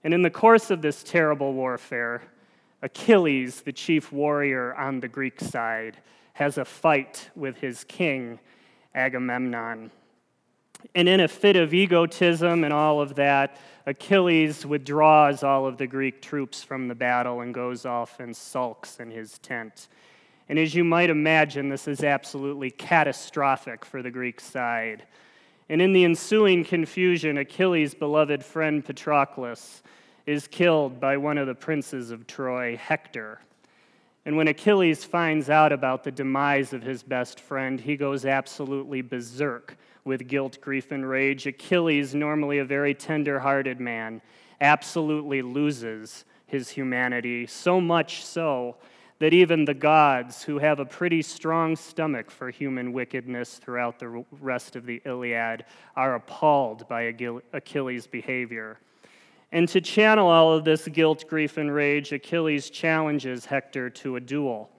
And 0.05 0.15
in 0.15 0.23
the 0.23 0.31
course 0.31 0.71
of 0.71 0.81
this 0.81 1.03
terrible 1.03 1.55
warfare, 1.55 2.23
Achilles, 2.83 3.63
the 3.63 3.73
chief 3.73 4.13
warrior 4.13 4.77
on 4.77 5.01
the 5.01 5.09
Greek 5.09 5.41
side, 5.41 5.99
has 6.35 6.57
a 6.57 6.65
fight 6.65 7.31
with 7.35 7.57
his 7.57 7.83
king 7.83 8.39
Agamemnon. 8.95 9.91
And 10.95 11.09
in 11.09 11.21
a 11.21 11.29
fit 11.29 11.57
of 11.57 11.73
egotism 11.73 12.65
and 12.65 12.73
all 12.73 13.01
of 13.01 13.15
that, 13.17 13.57
Achilles 13.87 14.67
withdraws 14.67 15.43
all 15.43 15.67
of 15.67 15.77
the 15.77 15.87
Greek 15.87 16.21
troops 16.21 16.63
from 16.63 16.89
the 16.89 16.95
battle 16.95 17.41
and 17.41 17.55
goes 17.55 17.87
off 17.87 18.21
and 18.21 18.37
sulks 18.37 18.99
in 19.01 19.11
his 19.11 19.39
tent. 19.39 19.89
And 20.49 20.59
as 20.59 20.75
you 20.75 20.85
might 20.85 21.11
imagine, 21.11 21.69
this 21.69 21.87
is 21.87 22.03
absolutely 22.03 22.71
catastrophic 22.71 23.85
for 23.85 24.03
the 24.03 24.11
Greek 24.11 24.41
side. 24.41 25.05
And 25.69 25.81
in 25.81 25.93
the 25.93 26.05
ensuing 26.05 26.65
confusion, 26.65 27.39
Achilles' 27.39 27.95
beloved 27.95 28.45
friend 28.45 28.85
Patroclus 28.85 29.83
is 30.27 30.49
killed 30.49 30.99
by 31.01 31.17
one 31.17 31.39
of 31.39 31.47
the 31.47 31.55
princes 31.55 32.11
of 32.11 32.27
Troy, 32.27 32.77
Hector. 32.77 33.41
And 34.27 34.37
when 34.37 34.49
Achilles 34.49 35.05
finds 35.05 35.49
out 35.49 35.73
about 35.73 36.05
the 36.05 36.11
demise 36.11 36.73
of 36.73 36.83
his 36.83 37.03
best 37.03 37.41
friend, 37.41 37.81
he 37.81 37.97
goes 37.97 38.27
absolutely 38.27 39.03
berserk 39.03 39.77
with 40.05 40.29
guilt, 40.29 40.59
grief, 40.61 40.93
and 40.93 41.09
rage. 41.09 41.47
Achilles, 41.47 42.15
normally 42.15 42.59
a 42.59 42.65
very 42.65 42.95
tender 42.95 43.41
hearted 43.41 43.81
man, 43.81 44.21
absolutely 44.61 45.43
loses 45.43 46.25
his 46.47 46.69
humanity, 46.69 47.47
so 47.47 47.81
much 47.81 48.25
so 48.25 48.77
that 49.21 49.35
even 49.35 49.67
the 49.67 49.75
gods, 49.75 50.43
who 50.43 50.59
have 50.59 50.81
a 50.81 50.85
pretty 50.85 51.21
strong 51.21 51.77
stomach 51.77 52.31
for 52.31 52.51
human 52.51 52.93
wickedness 52.93 53.59
throughout 53.59 53.99
the 53.99 54.25
rest 54.41 54.77
of 54.77 54.87
the 54.87 55.01
Iliad, 55.05 55.65
are 55.95 56.15
appalled 56.15 56.89
by 56.89 57.15
Achilles' 57.53 58.07
behavior. 58.07 58.79
And 59.53 59.69
to 59.69 59.81
channel 59.81 60.29
all 60.29 60.53
of 60.53 60.65
this 60.65 60.89
guilt, 60.89 61.25
grief, 61.29 61.59
and 61.59 61.75
rage, 61.75 62.13
Achilles 62.13 62.71
challenges 62.71 63.45
Hector 63.45 63.91
to 63.91 64.17
a 64.17 64.21
duel. 64.21 64.71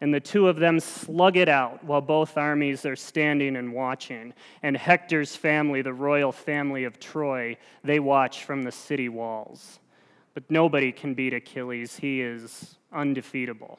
And 0.00 0.12
the 0.12 0.20
two 0.20 0.48
of 0.48 0.56
them 0.56 0.80
slug 0.80 1.36
it 1.36 1.48
out 1.48 1.82
while 1.84 2.00
both 2.00 2.36
armies 2.36 2.84
are 2.84 2.96
standing 2.96 3.56
and 3.56 3.72
watching. 3.72 4.34
And 4.62 4.76
Hector's 4.76 5.36
family, 5.36 5.82
the 5.82 5.92
royal 5.92 6.32
family 6.32 6.84
of 6.84 6.98
Troy, 6.98 7.56
they 7.82 8.00
watch 8.00 8.44
from 8.44 8.62
the 8.62 8.72
city 8.72 9.08
walls. 9.08 9.78
But 10.34 10.50
nobody 10.50 10.92
can 10.92 11.14
beat 11.14 11.32
Achilles. 11.32 11.96
He 11.96 12.20
is 12.20 12.76
undefeatable. 12.92 13.78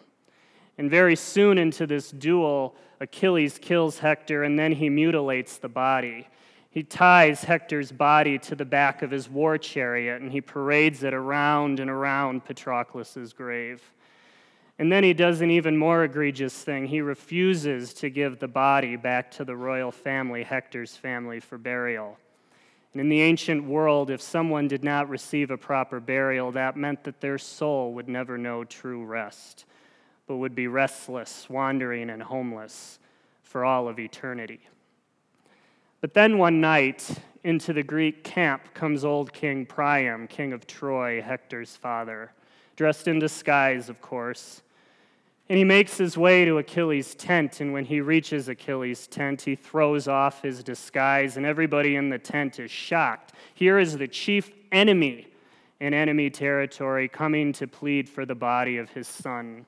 And 0.78 0.89
very 0.89 1.15
soon 1.15 1.58
into 1.58 1.88
this 1.88 2.12
duel, 2.12 2.75
Achilles 2.99 3.60
kills 3.60 3.99
Hector 3.99 4.43
and 4.43 4.58
then 4.58 4.71
he 4.73 4.89
mutilates 4.89 5.58
the 5.58 5.69
body. 5.69 6.28
He 6.69 6.84
ties 6.84 7.43
Hector's 7.43 7.91
body 7.91 8.38
to 8.39 8.56
the 8.56 8.65
back 8.65 9.01
of 9.01 9.12
his 9.12 9.30
war 9.30 9.58
chariot 9.58 10.21
and 10.21 10.32
he 10.32 10.41
parades 10.41 11.04
it 11.04 11.13
around 11.13 11.80
and 11.80 11.89
around 11.89 12.43
Patroclus's 12.43 13.32
grave. 13.32 13.82
And 14.77 14.91
then 14.91 15.03
he 15.03 15.13
does 15.13 15.41
an 15.41 15.51
even 15.51 15.77
more 15.77 16.03
egregious 16.03 16.53
thing. 16.53 16.88
He 16.88 16.99
refuses 16.99 17.93
to 17.95 18.09
give 18.09 18.39
the 18.39 18.47
body 18.47 18.97
back 18.97 19.31
to 19.31 19.45
the 19.45 19.55
royal 19.55 19.91
family, 19.91 20.43
Hector's 20.43 20.97
family, 20.97 21.39
for 21.39 21.57
burial. 21.57 22.17
And 22.91 23.01
in 23.01 23.09
the 23.09 23.21
ancient 23.21 23.63
world, 23.63 24.09
if 24.09 24.21
someone 24.21 24.67
did 24.67 24.83
not 24.83 25.09
receive 25.09 25.49
a 25.49 25.57
proper 25.57 25.99
burial, 25.99 26.51
that 26.53 26.75
meant 26.75 27.03
that 27.05 27.21
their 27.21 27.38
soul 27.38 27.93
would 27.93 28.09
never 28.09 28.38
know 28.38 28.63
true 28.63 29.05
rest, 29.05 29.65
but 30.27 30.38
would 30.38 30.55
be 30.55 30.67
restless, 30.67 31.49
wandering, 31.49 32.09
and 32.09 32.23
homeless 32.23 32.99
for 33.43 33.63
all 33.63 33.88
of 33.88 33.99
eternity. 33.99 34.61
But 36.01 36.13
then 36.13 36.38
one 36.38 36.59
night, 36.59 37.09
into 37.45 37.73
the 37.73 37.83
Greek 37.83 38.23
camp 38.23 38.73
comes 38.73 39.05
old 39.05 39.31
King 39.31 39.65
Priam, 39.65 40.27
king 40.27 40.51
of 40.51 40.65
Troy, 40.67 41.21
Hector's 41.21 41.75
father, 41.75 42.31
dressed 42.75 43.07
in 43.07 43.19
disguise, 43.19 43.88
of 43.88 44.01
course. 44.01 44.61
And 45.47 45.60
he 45.60 45.63
makes 45.63 45.97
his 45.97 46.17
way 46.17 46.43
to 46.45 46.58
Achilles' 46.58 47.13
tent, 47.13 47.62
and 47.62 47.71
when 47.71 47.86
he 47.86 48.01
reaches 48.01 48.49
Achilles' 48.49 49.05
tent, 49.05 49.43
he 49.43 49.55
throws 49.55 50.08
off 50.08 50.41
his 50.41 50.63
disguise, 50.63 51.38
and 51.38 51.45
everybody 51.45 51.95
in 51.95 52.10
the 52.10 52.17
tent 52.17 52.60
is 52.60 52.71
shocked. 52.71 53.34
Here 53.53 53.77
is 53.77 53.97
the 53.97 54.08
chief 54.08 54.51
enemy 54.71 55.27
in 55.79 55.93
enemy 55.93 56.31
territory 56.31 57.08
coming 57.08 57.53
to 57.53 57.67
plead 57.67 58.10
for 58.10 58.25
the 58.25 58.34
body 58.34 58.77
of 58.77 58.89
his 58.89 59.08
son. 59.08 59.67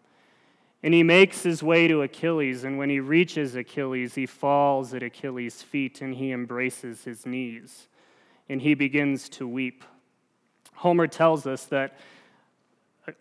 And 0.82 0.94
he 0.94 1.04
makes 1.04 1.44
his 1.44 1.62
way 1.62 1.88
to 1.88 2.02
Achilles, 2.02 2.64
and 2.64 2.80
when 2.80 2.90
he 2.90 3.00
reaches 3.00 3.56
Achilles, 3.56 4.16
he 4.16 4.26
falls 4.26 4.94
at 4.96 5.04
Achilles' 5.04 5.62
feet 5.62 6.02
and 6.02 6.16
he 6.16 6.32
embraces 6.32 7.04
his 7.04 7.26
knees, 7.26 7.88
and 8.50 8.62
he 8.62 8.74
begins 8.74 9.30
to 9.30 9.48
weep. 9.48 9.84
Homer 10.74 11.08
tells 11.08 11.46
us 11.46 11.66
that 11.66 11.98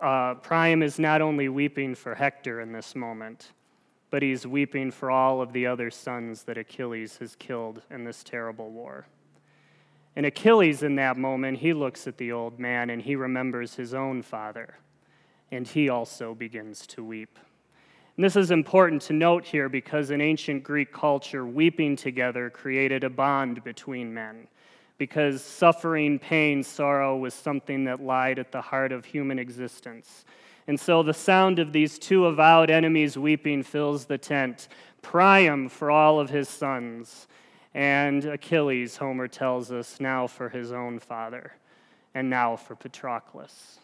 uh, 0.00 0.34
Priam 0.34 0.82
is 0.82 0.98
not 0.98 1.22
only 1.22 1.48
weeping 1.48 1.94
for 1.94 2.14
Hector 2.14 2.60
in 2.60 2.72
this 2.72 2.94
moment, 2.94 3.52
but 4.10 4.22
he's 4.22 4.46
weeping 4.46 4.90
for 4.90 5.10
all 5.10 5.40
of 5.40 5.52
the 5.52 5.66
other 5.66 5.90
sons 5.90 6.44
that 6.44 6.58
Achilles 6.58 7.18
has 7.18 7.36
killed 7.36 7.82
in 7.90 8.04
this 8.04 8.24
terrible 8.24 8.70
war. 8.70 9.06
And 10.14 10.24
Achilles, 10.24 10.82
in 10.82 10.96
that 10.96 11.16
moment, 11.16 11.58
he 11.58 11.72
looks 11.72 12.06
at 12.06 12.16
the 12.16 12.32
old 12.32 12.58
man 12.58 12.90
and 12.90 13.02
he 13.02 13.16
remembers 13.16 13.74
his 13.74 13.92
own 13.92 14.22
father, 14.22 14.78
and 15.50 15.66
he 15.66 15.88
also 15.88 16.34
begins 16.34 16.86
to 16.88 17.04
weep. 17.04 17.38
And 18.16 18.24
this 18.24 18.36
is 18.36 18.50
important 18.50 19.02
to 19.02 19.12
note 19.12 19.44
here 19.44 19.68
because 19.68 20.10
in 20.10 20.22
ancient 20.22 20.64
Greek 20.64 20.90
culture, 20.90 21.44
weeping 21.44 21.96
together 21.96 22.48
created 22.48 23.04
a 23.04 23.10
bond 23.10 23.62
between 23.62 24.14
men. 24.14 24.48
Because 24.98 25.42
suffering, 25.42 26.18
pain, 26.18 26.62
sorrow 26.62 27.16
was 27.16 27.34
something 27.34 27.84
that 27.84 28.00
lied 28.00 28.38
at 28.38 28.52
the 28.52 28.60
heart 28.60 28.92
of 28.92 29.04
human 29.04 29.38
existence. 29.38 30.24
And 30.66 30.80
so 30.80 31.02
the 31.02 31.14
sound 31.14 31.58
of 31.58 31.72
these 31.72 31.98
two 31.98 32.26
avowed 32.26 32.70
enemies 32.70 33.16
weeping 33.16 33.62
fills 33.62 34.06
the 34.06 34.18
tent. 34.18 34.68
Priam 35.02 35.68
for 35.68 35.90
all 35.90 36.18
of 36.18 36.30
his 36.30 36.48
sons, 36.48 37.28
and 37.74 38.24
Achilles, 38.24 38.96
Homer 38.96 39.28
tells 39.28 39.70
us, 39.70 40.00
now 40.00 40.26
for 40.26 40.48
his 40.48 40.72
own 40.72 40.98
father, 40.98 41.52
and 42.14 42.28
now 42.30 42.56
for 42.56 42.74
Patroclus. 42.74 43.78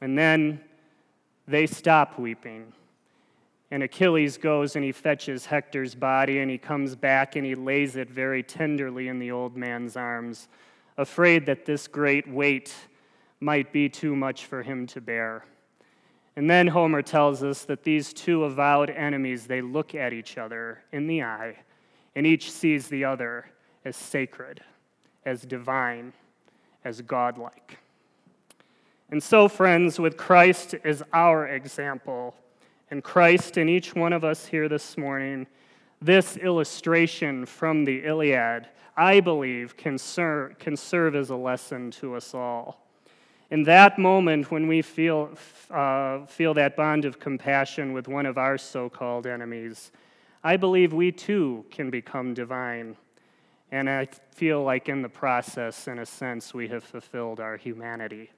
And 0.00 0.18
then 0.18 0.60
they 1.46 1.66
stop 1.66 2.18
weeping 2.18 2.72
and 3.70 3.82
Achilles 3.82 4.36
goes 4.36 4.76
and 4.76 4.84
he 4.84 4.92
fetches 4.92 5.46
Hector's 5.46 5.94
body 5.94 6.40
and 6.40 6.50
he 6.50 6.58
comes 6.58 6.94
back 6.94 7.36
and 7.36 7.44
he 7.44 7.54
lays 7.54 7.96
it 7.96 8.10
very 8.10 8.42
tenderly 8.42 9.08
in 9.08 9.18
the 9.18 9.30
old 9.30 9.56
man's 9.56 9.96
arms, 9.96 10.48
afraid 10.96 11.46
that 11.46 11.64
this 11.64 11.88
great 11.88 12.28
weight 12.28 12.74
might 13.40 13.72
be 13.72 13.88
too 13.88 14.14
much 14.14 14.46
for 14.46 14.62
him 14.62 14.86
to 14.86 15.00
bear. 15.00 15.44
And 16.36 16.50
then 16.50 16.66
Homer 16.66 17.02
tells 17.02 17.42
us 17.42 17.64
that 17.64 17.84
these 17.84 18.12
two 18.12 18.44
avowed 18.44 18.90
enemies, 18.90 19.46
they 19.46 19.60
look 19.60 19.94
at 19.94 20.12
each 20.12 20.36
other 20.36 20.82
in 20.92 21.06
the 21.06 21.22
eye, 21.22 21.56
and 22.16 22.26
each 22.26 22.50
sees 22.50 22.88
the 22.88 23.04
other 23.04 23.46
as 23.84 23.96
sacred, 23.96 24.62
as 25.24 25.42
divine, 25.42 26.12
as 26.84 27.00
godlike. 27.02 27.78
And 29.10 29.22
so, 29.22 29.48
friends, 29.48 30.00
with 30.00 30.16
Christ 30.16 30.74
as 30.82 31.02
our 31.12 31.46
example, 31.46 32.34
and 32.90 33.02
Christ 33.02 33.56
in 33.56 33.68
each 33.68 33.94
one 33.94 34.12
of 34.12 34.24
us 34.24 34.46
here 34.46 34.68
this 34.68 34.96
morning, 34.96 35.46
this 36.00 36.36
illustration 36.36 37.46
from 37.46 37.84
the 37.84 38.04
Iliad, 38.04 38.68
I 38.96 39.20
believe, 39.20 39.76
can, 39.76 39.98
ser- 39.98 40.54
can 40.58 40.76
serve 40.76 41.14
as 41.16 41.30
a 41.30 41.36
lesson 41.36 41.90
to 41.92 42.14
us 42.14 42.34
all. 42.34 42.86
In 43.50 43.62
that 43.64 43.98
moment, 43.98 44.50
when 44.50 44.66
we 44.66 44.82
feel, 44.82 45.36
uh, 45.70 46.26
feel 46.26 46.54
that 46.54 46.76
bond 46.76 47.04
of 47.04 47.18
compassion 47.18 47.92
with 47.92 48.08
one 48.08 48.26
of 48.26 48.38
our 48.38 48.58
so 48.58 48.88
called 48.88 49.26
enemies, 49.26 49.92
I 50.42 50.56
believe 50.56 50.92
we 50.92 51.12
too 51.12 51.64
can 51.70 51.90
become 51.90 52.34
divine. 52.34 52.96
And 53.70 53.88
I 53.88 54.08
feel 54.30 54.62
like 54.62 54.88
in 54.88 55.02
the 55.02 55.08
process, 55.08 55.88
in 55.88 55.98
a 55.98 56.06
sense, 56.06 56.54
we 56.54 56.68
have 56.68 56.84
fulfilled 56.84 57.40
our 57.40 57.56
humanity. 57.56 58.30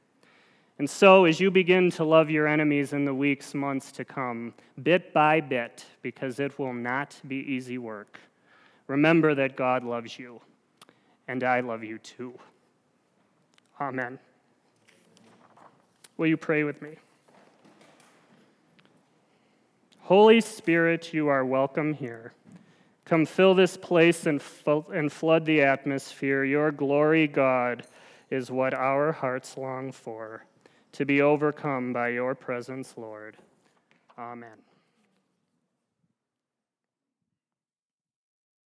And 0.78 0.90
so, 0.90 1.24
as 1.24 1.40
you 1.40 1.50
begin 1.50 1.90
to 1.92 2.04
love 2.04 2.28
your 2.28 2.46
enemies 2.46 2.92
in 2.92 3.06
the 3.06 3.14
weeks, 3.14 3.54
months 3.54 3.90
to 3.92 4.04
come, 4.04 4.52
bit 4.82 5.14
by 5.14 5.40
bit, 5.40 5.86
because 6.02 6.38
it 6.38 6.58
will 6.58 6.74
not 6.74 7.18
be 7.26 7.36
easy 7.36 7.78
work, 7.78 8.20
remember 8.86 9.34
that 9.34 9.56
God 9.56 9.84
loves 9.84 10.18
you, 10.18 10.42
and 11.28 11.42
I 11.42 11.60
love 11.60 11.82
you 11.82 11.96
too. 11.98 12.38
Amen. 13.80 14.18
Will 16.18 16.26
you 16.26 16.36
pray 16.36 16.62
with 16.62 16.82
me? 16.82 16.96
Holy 20.00 20.42
Spirit, 20.42 21.14
you 21.14 21.28
are 21.28 21.44
welcome 21.44 21.94
here. 21.94 22.32
Come 23.06 23.24
fill 23.24 23.54
this 23.54 23.78
place 23.78 24.26
and, 24.26 24.42
and 24.92 25.10
flood 25.10 25.46
the 25.46 25.62
atmosphere. 25.62 26.44
Your 26.44 26.70
glory, 26.70 27.26
God, 27.26 27.86
is 28.30 28.50
what 28.50 28.74
our 28.74 29.12
hearts 29.12 29.56
long 29.56 29.90
for 29.90 30.44
to 30.96 31.04
be 31.04 31.20
overcome 31.20 31.92
by 31.92 32.08
your 32.08 32.34
presence, 32.34 32.94
Lord. 32.96 33.36
Amen. 34.18 34.56